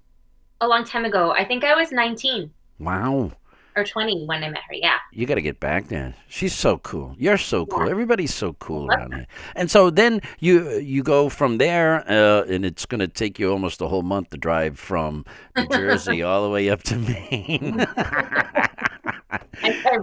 [0.60, 1.32] A long time ago.
[1.32, 3.32] I think I was 19 Wow.
[3.76, 4.74] Or 20 when I met her.
[4.74, 4.98] Yeah.
[5.12, 6.14] You got to get back there.
[6.28, 7.14] She's so cool.
[7.18, 7.84] You're so cool.
[7.86, 7.90] Yeah.
[7.90, 9.26] Everybody's so cool around here.
[9.54, 13.50] And so then you you go from there, uh, and it's going to take you
[13.50, 15.24] almost a whole month to drive from
[15.56, 17.86] New Jersey all the way up to Maine.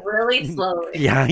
[0.04, 0.92] Really slowly.
[0.96, 1.28] yeah.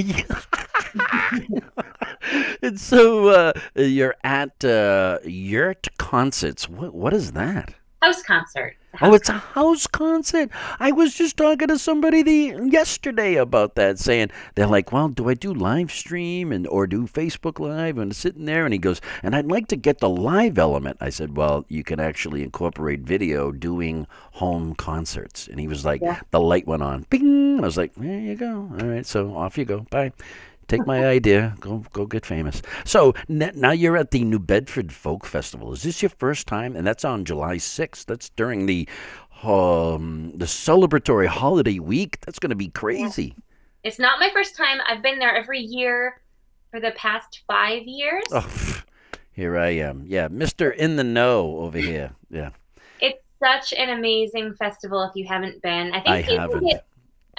[2.62, 6.70] and so uh, you're at uh, Yurt Concerts.
[6.70, 7.74] What what is that?
[8.02, 8.76] House concert.
[9.02, 10.50] Oh, it's a house concert.
[10.80, 15.30] I was just talking to somebody the yesterday about that, saying they're like, "Well, do
[15.30, 19.00] I do live stream and or do Facebook Live?" And sitting there, and he goes,
[19.22, 23.02] "And I'd like to get the live element." I said, "Well, you can actually incorporate
[23.02, 26.20] video doing home concerts." And he was like, Yeah.
[26.32, 28.70] "The light went on, bing." And I was like, "There you go.
[28.80, 29.86] All right, so off you go.
[29.92, 30.12] Bye."
[30.68, 31.56] Take my idea.
[31.60, 32.62] Go go get famous.
[32.86, 35.72] So n- now you're at the New Bedford Folk Festival.
[35.74, 36.76] Is this your first time?
[36.76, 38.06] And that's on July 6th.
[38.06, 38.88] That's during the
[39.44, 42.20] um, the celebratory holiday week.
[42.26, 43.36] That's going to be crazy.
[43.84, 44.80] It's not my first time.
[44.88, 46.22] I've been there every year
[46.72, 48.24] for the past five years.
[48.32, 48.82] Oh,
[49.32, 50.04] here I am.
[50.06, 52.12] Yeah, Mister in the know over here.
[52.30, 52.50] Yeah,
[53.00, 55.92] It's such an amazing festival if you haven't been.
[55.94, 56.68] I think I people haven't.
[56.68, 56.84] get-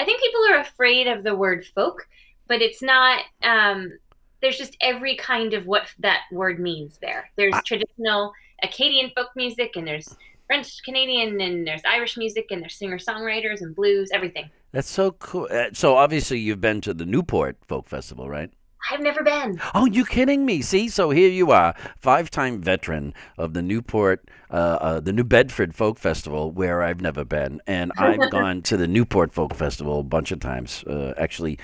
[0.00, 2.06] I think people are afraid of the word folk,
[2.48, 3.92] but it's not um
[4.40, 7.28] there's just every kind of what that word means there.
[7.36, 10.14] There's I- traditional Acadian folk music and there's
[10.46, 14.48] French Canadian and there's Irish music and there's singer-songwriters and blues, everything.
[14.72, 15.46] that's so cool.
[15.50, 18.50] Uh, so obviously you've been to the Newport Folk Festival, right?
[18.90, 19.60] I've never been.
[19.74, 20.62] Oh, you kidding me?
[20.62, 25.74] See, so here you are, five-time veteran of the Newport, uh, uh, the New Bedford
[25.74, 30.04] Folk Festival, where I've never been, and I've gone to the Newport Folk Festival a
[30.04, 30.82] bunch of times.
[30.84, 31.58] Uh, actually,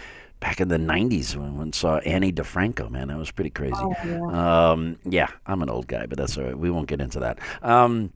[0.45, 3.83] back in the '90s when I saw Ani DiFranco, man, that was pretty crazy.
[4.31, 6.59] Um, yeah, I'm an old guy, but that's all right.
[6.59, 7.39] We won't get into that.
[7.63, 8.13] Um,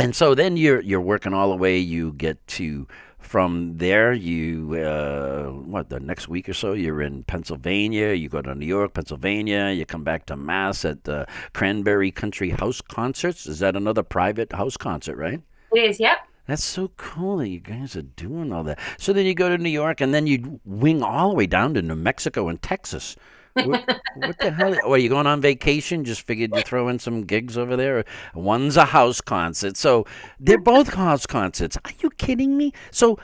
[0.00, 1.78] and so then you're you're working all the way.
[1.78, 2.88] You get to
[3.20, 4.12] from there.
[4.12, 8.14] You uh, what the next week or so you're in Pennsylvania.
[8.14, 9.70] You go to New York, Pennsylvania.
[9.70, 13.46] You come back to Mass at the Cranberry Country House Concerts.
[13.46, 15.40] Is that another private house concert, right?
[15.72, 16.18] It is, yep.
[16.48, 18.78] That's so cool that you guys are doing all that.
[18.96, 21.74] So then you go to New York, and then you wing all the way down
[21.74, 23.16] to New Mexico and Texas.
[23.52, 24.74] What, what the hell?
[24.90, 26.04] Are you going on vacation?
[26.04, 28.02] Just figured you throw in some gigs over there.
[28.34, 30.06] One's a house concert, so
[30.40, 31.76] they're both house concerts.
[31.84, 32.72] Are you kidding me?
[32.92, 33.18] So,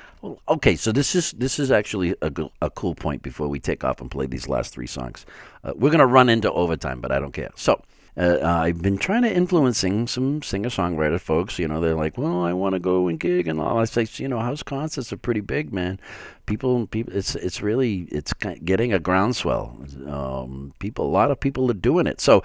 [0.46, 2.30] okay, so this is this is actually a,
[2.60, 3.22] a cool point.
[3.22, 5.24] Before we take off and play these last three songs,
[5.62, 7.50] uh, we're gonna run into overtime, but I don't care.
[7.54, 7.80] So.
[8.16, 11.58] Uh, I've been trying to influencing some singer-songwriter folks.
[11.58, 14.06] You know, they're like, "Well, I want to go and gig and all." I say,
[14.22, 15.98] "You know, house concerts are pretty big, man.
[16.46, 19.76] People, people, it's it's really it's getting a groundswell.
[20.06, 22.20] Um, people, a lot of people are doing it.
[22.20, 22.42] So,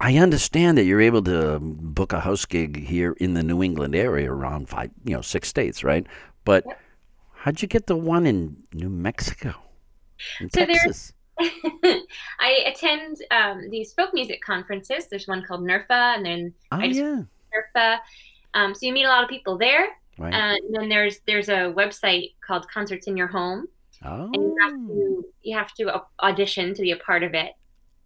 [0.00, 3.94] I understand that you're able to book a house gig here in the New England
[3.94, 6.06] area, around five, you know, six states, right?
[6.44, 6.64] But
[7.32, 9.54] how'd you get the one in New Mexico,
[10.40, 11.12] in So Texas?
[12.40, 15.06] I attend um, these folk music conferences.
[15.08, 17.22] There's one called NERFA, and then Oh I just- yeah,
[17.76, 17.98] NERFA.
[18.54, 19.88] Um, so you meet a lot of people there.
[20.18, 20.32] right.
[20.34, 23.68] Uh, and then there's there's a website called Concerts in Your Home,
[24.04, 27.52] oh, and you have to you have to audition to be a part of it.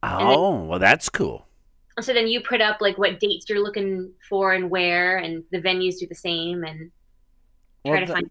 [0.02, 1.46] oh, well, that's cool.
[2.00, 5.60] So then you put up like what dates you're looking for and where, and the
[5.60, 6.90] venues do the same, and
[7.86, 8.30] try Well, to tha- find.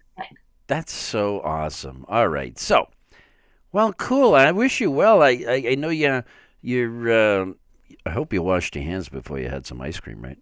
[0.67, 2.05] That's so awesome.
[2.07, 2.57] All right.
[2.57, 2.87] So,
[3.71, 4.35] well, cool.
[4.35, 5.21] I wish you well.
[5.21, 6.23] I I, I know you
[6.61, 7.11] you're.
[7.11, 7.45] Uh,
[8.05, 10.39] I hope you washed your hands before you had some ice cream, right?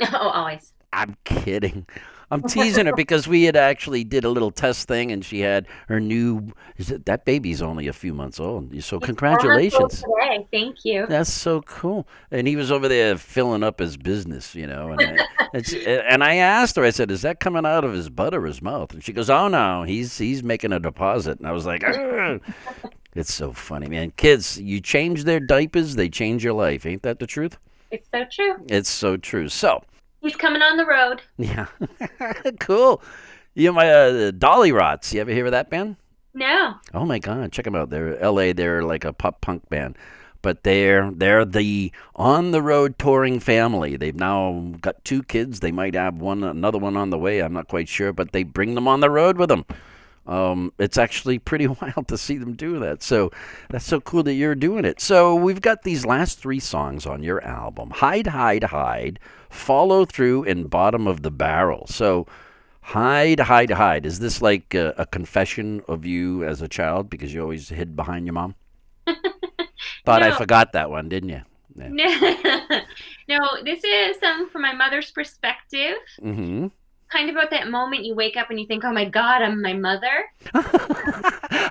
[0.12, 0.72] oh, always.
[0.92, 1.86] I'm kidding.
[2.30, 5.66] I'm teasing her because we had actually did a little test thing, and she had
[5.88, 6.52] her new.
[6.76, 8.72] It that baby's only a few months old?
[8.84, 10.02] So congratulations.
[10.02, 11.06] Today, thank you.
[11.06, 12.06] That's so cool.
[12.30, 14.90] And he was over there filling up his business, you know.
[14.90, 18.08] And I, it's, and I asked her, I said, "Is that coming out of his
[18.08, 21.48] butt or his mouth?" And she goes, "Oh no, he's he's making a deposit." And
[21.48, 21.82] I was like,
[23.14, 24.12] "It's so funny, man.
[24.12, 26.86] Kids, you change their diapers, they change your life.
[26.86, 27.58] Ain't that the truth?"
[27.90, 28.54] It's so true.
[28.68, 29.48] It's so true.
[29.48, 29.82] So,
[30.20, 31.22] He's coming on the road.
[31.38, 31.66] yeah,
[32.60, 33.02] cool.
[33.54, 35.12] You know my uh, Dollyrots.
[35.12, 35.96] You ever hear of that band?
[36.34, 36.74] No.
[36.94, 37.90] Oh my God, check them out.
[37.90, 38.52] They're L.A.
[38.52, 39.96] They're like a pop punk band,
[40.42, 43.96] but they're they're the on the road touring family.
[43.96, 45.60] They've now got two kids.
[45.60, 47.40] They might have one another one on the way.
[47.40, 49.64] I'm not quite sure, but they bring them on the road with them.
[50.30, 53.02] Um, it's actually pretty wild to see them do that.
[53.02, 53.30] So
[53.68, 55.00] that's so cool that you're doing it.
[55.00, 59.18] So we've got these last three songs on your album: "Hide, Hide, Hide,"
[59.50, 62.26] "Follow Through," and "Bottom of the Barrel." So.
[62.82, 64.04] Hide, hide, hide.
[64.06, 67.94] Is this like a, a confession of you as a child because you always hid
[67.94, 68.56] behind your mom?
[70.04, 71.42] Thought I forgot that one, didn't you?
[71.76, 72.08] No,
[73.28, 75.98] no, this is um, from my mother's perspective.
[76.20, 76.66] Mm-hmm.
[77.10, 79.60] Kind of about that moment you wake up and you think, oh my God, I'm
[79.60, 80.26] my mother.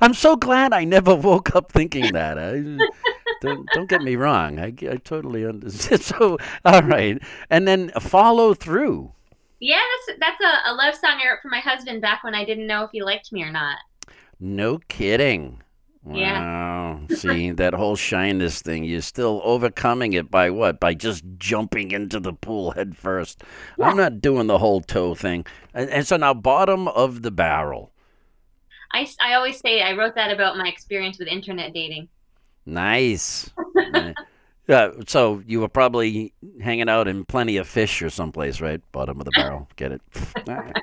[0.01, 2.37] I'm so glad I never woke up thinking that.
[2.37, 2.77] I,
[3.41, 4.59] don't, don't get me wrong.
[4.59, 6.01] I, I totally understand.
[6.09, 7.21] So, all right.
[7.49, 9.11] And then follow through.
[9.59, 12.45] Yeah, that's, that's a, a love song I wrote for my husband back when I
[12.45, 13.77] didn't know if he liked me or not.
[14.39, 15.61] No kidding.
[16.11, 16.39] Yeah.
[16.39, 17.01] Wow.
[17.09, 20.79] See, that whole shyness thing, you're still overcoming it by what?
[20.79, 23.43] By just jumping into the pool head first.
[23.79, 25.45] I'm not doing the whole toe thing.
[25.73, 27.91] And, and so now, bottom of the barrel.
[28.91, 32.09] I, I always say I wrote that about my experience with internet dating.
[32.65, 33.51] Nice.
[34.69, 36.31] Yeah, so you were probably
[36.61, 38.79] hanging out in plenty of fish or someplace, right?
[38.91, 39.67] Bottom of the barrel.
[39.77, 40.01] Get it?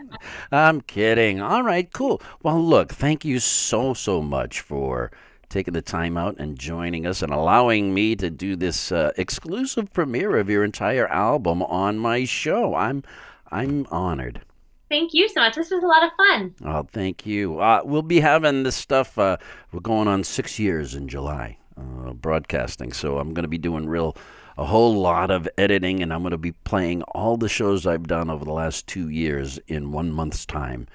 [0.51, 1.41] I'm kidding.
[1.41, 2.21] All right, cool.
[2.43, 5.13] Well, look, thank you so, so much for
[5.49, 9.93] taking the time out and joining us and allowing me to do this uh, exclusive
[9.93, 12.75] premiere of your entire album on my show.
[12.75, 13.05] I'm
[13.53, 14.41] I'm honored.
[14.89, 15.55] Thank you so much.
[15.55, 16.55] This was a lot of fun.
[16.65, 17.61] Oh, thank you.
[17.61, 19.17] Uh, we'll be having this stuff.
[19.17, 19.37] Uh,
[19.71, 22.93] we're going on six years in July, uh, broadcasting.
[22.93, 24.17] So I'm going to be doing real,
[24.57, 28.07] a whole lot of editing, and I'm going to be playing all the shows I've
[28.07, 30.87] done over the last two years in one month's time.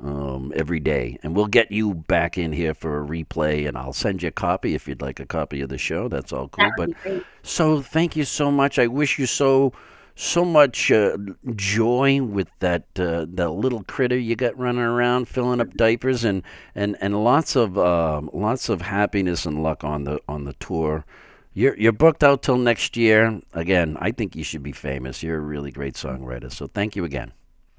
[0.00, 3.92] Um, every day, and we'll get you back in here for a replay, and I'll
[3.92, 6.08] send you a copy if you'd like a copy of the show.
[6.08, 6.68] That's all cool.
[6.76, 7.22] But would be great.
[7.44, 8.78] so thank you so much.
[8.78, 9.72] I wish you so
[10.14, 11.16] so much uh,
[11.56, 16.42] joy with that uh, that little critter you got running around filling up diapers and
[16.74, 21.04] and and lots of um, lots of happiness and luck on the on the tour.
[21.52, 23.40] You're you're booked out till next year.
[23.52, 25.22] Again, I think you should be famous.
[25.22, 26.52] You're a really great songwriter.
[26.52, 27.32] So thank you again.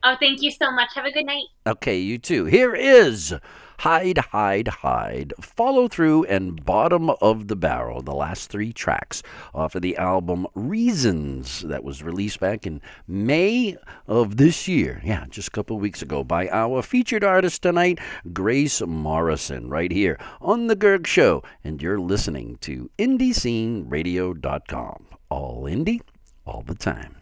[0.03, 0.89] Oh, thank you so much.
[0.93, 1.45] Have a good night.
[1.65, 2.45] Okay, you too.
[2.45, 3.33] Here is
[3.79, 9.23] Hide, Hide, Hide, Follow Through, and Bottom of the Barrel, the last three tracks
[9.53, 13.77] off of the album Reasons that was released back in May
[14.07, 15.01] of this year.
[15.03, 17.99] Yeah, just a couple weeks ago by our featured artist tonight,
[18.33, 21.43] Grace Morrison, right here on The Gerg Show.
[21.63, 25.05] And you're listening to IndieSceneRadio.com.
[25.29, 26.01] All indie,
[26.45, 27.14] all the time.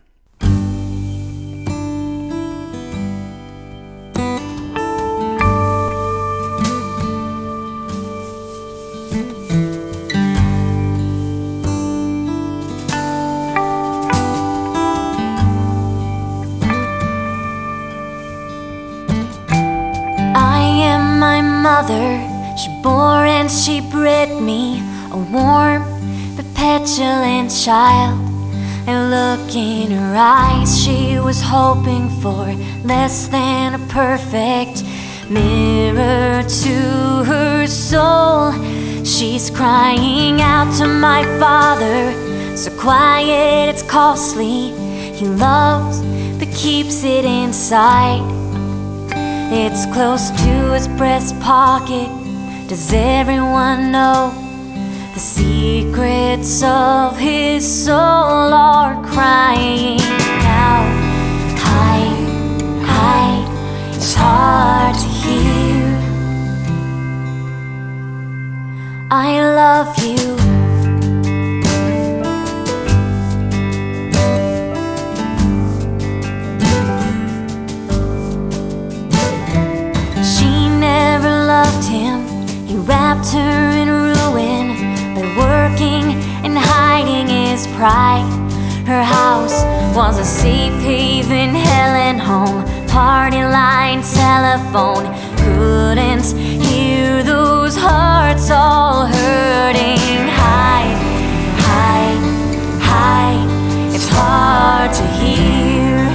[22.55, 24.79] She bore and she bred me
[25.11, 25.83] a warm
[26.35, 28.19] but petulant child.
[28.85, 32.45] And look in her eyes, she was hoping for
[32.83, 34.83] less than a perfect
[35.29, 38.51] mirror to her soul.
[39.03, 44.71] She's crying out to my father, so quiet it's costly.
[45.13, 46.01] He loves
[46.37, 48.21] but keeps it inside.
[49.51, 52.22] It's close to his breast pocket.
[52.73, 54.33] Does everyone know
[55.13, 59.99] the secrets of his soul are crying
[60.41, 60.89] out?
[61.59, 65.85] Hide, hide, it's hard to hear.
[69.11, 70.33] I love you.
[80.23, 82.22] She never loved him.
[82.73, 86.05] He wrapped her in ruin by working
[86.43, 88.25] and hiding his pride.
[88.87, 89.63] Her house
[89.95, 92.65] was a safe haven, hell and home.
[92.87, 95.05] Party line, telephone.
[95.37, 96.25] Couldn't
[96.65, 100.25] hear those hearts all hurting.
[100.41, 100.97] Hide,
[101.69, 102.23] hide,
[102.81, 103.93] hide.
[103.93, 106.07] It's hard to hear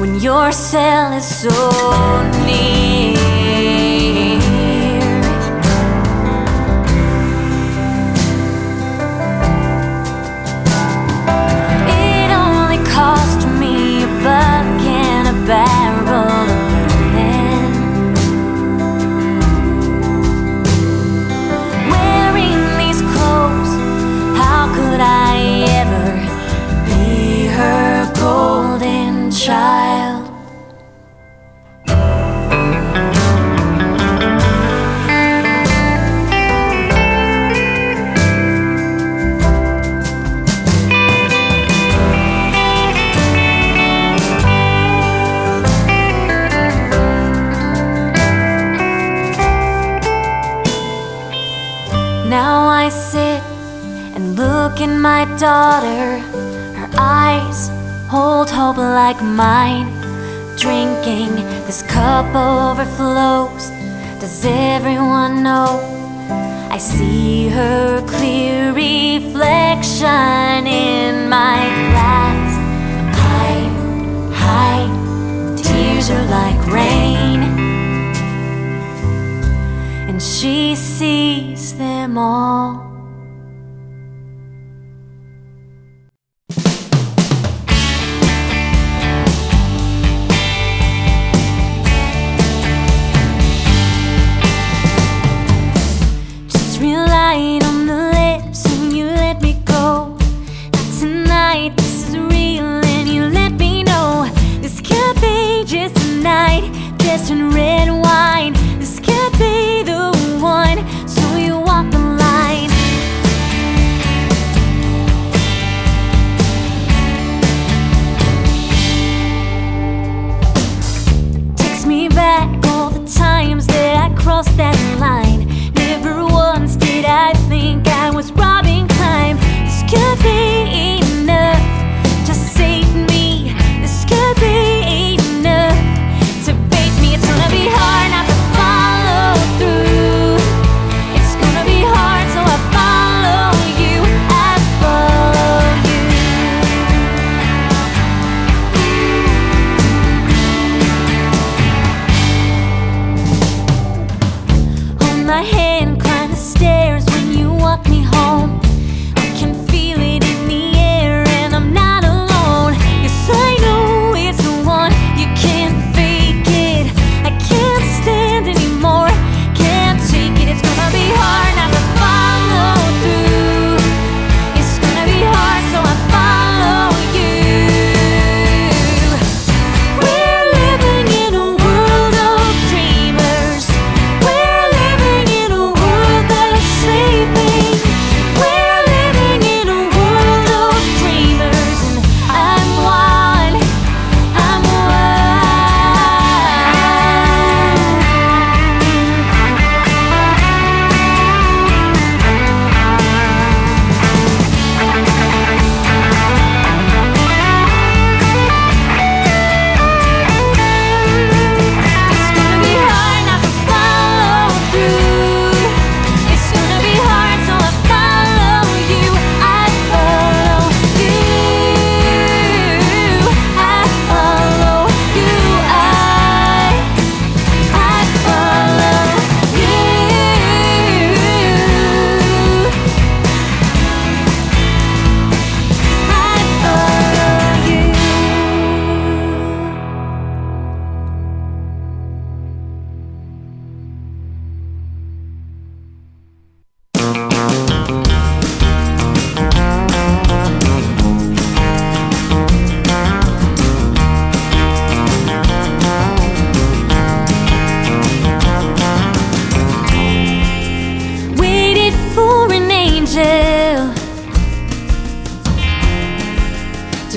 [0.00, 1.70] when your cell is so
[2.44, 3.15] near.
[15.46, 17.36] Barrel of.
[21.90, 23.72] Wearing these clothes,
[24.36, 26.06] how could I ever
[26.86, 29.85] be her golden child?
[55.38, 56.18] Daughter.
[56.78, 57.68] Her eyes
[58.08, 59.92] hold hope like mine.
[60.56, 61.34] Drinking,
[61.66, 63.70] this cup overflows.
[64.20, 65.80] Does everyone know?
[66.70, 71.58] I see her clear reflection in my
[71.90, 72.56] glass.
[73.22, 77.42] Hide, hide, tears are like rain
[80.08, 82.85] and she sees them all.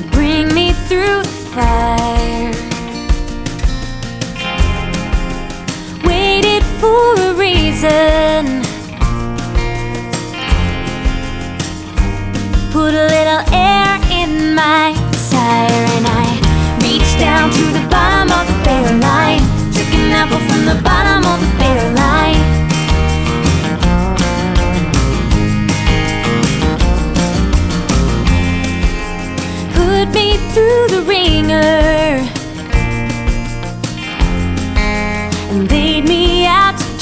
[0.01, 2.53] To bring me through the fire.
[6.05, 8.61] Waited for a reason.
[12.71, 14.93] Put a little air in my
[15.29, 16.29] tire and I
[16.83, 19.41] reached down to the bottom of the barrel line.
[19.73, 20.81] Took an apple from the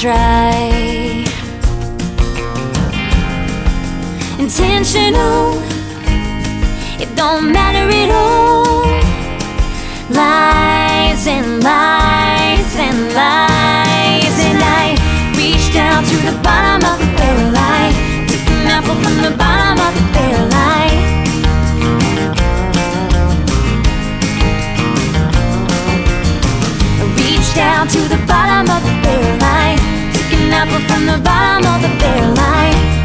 [0.07, 1.25] dry.
[4.39, 5.59] Intentional,
[7.03, 8.87] it don't matter at all.
[10.09, 14.85] Lies and lies and lies, and I
[15.35, 17.51] reached down to the bottom of the barrel.
[17.79, 17.91] I
[18.29, 20.49] took an apple from the bottom of the barrel.
[20.53, 20.87] I
[27.19, 28.86] reached down to the bottom of
[30.81, 32.33] from the bottom of the barrel.
[32.37, 32.96] I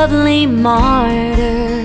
[0.00, 1.84] lovely martyr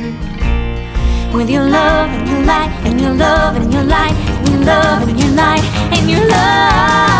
[1.36, 5.10] with your love and your light and your love and your light and your love
[5.10, 7.15] and your light and your love.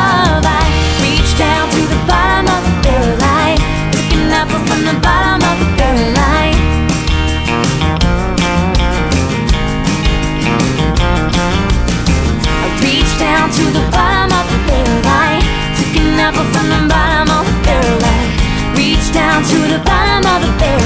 [19.86, 20.86] Bottom of the barrel.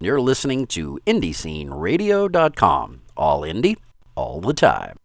[0.00, 3.00] You're listening to IndieSceneRadio.com.
[3.16, 3.76] All indie,
[4.14, 4.96] all the time.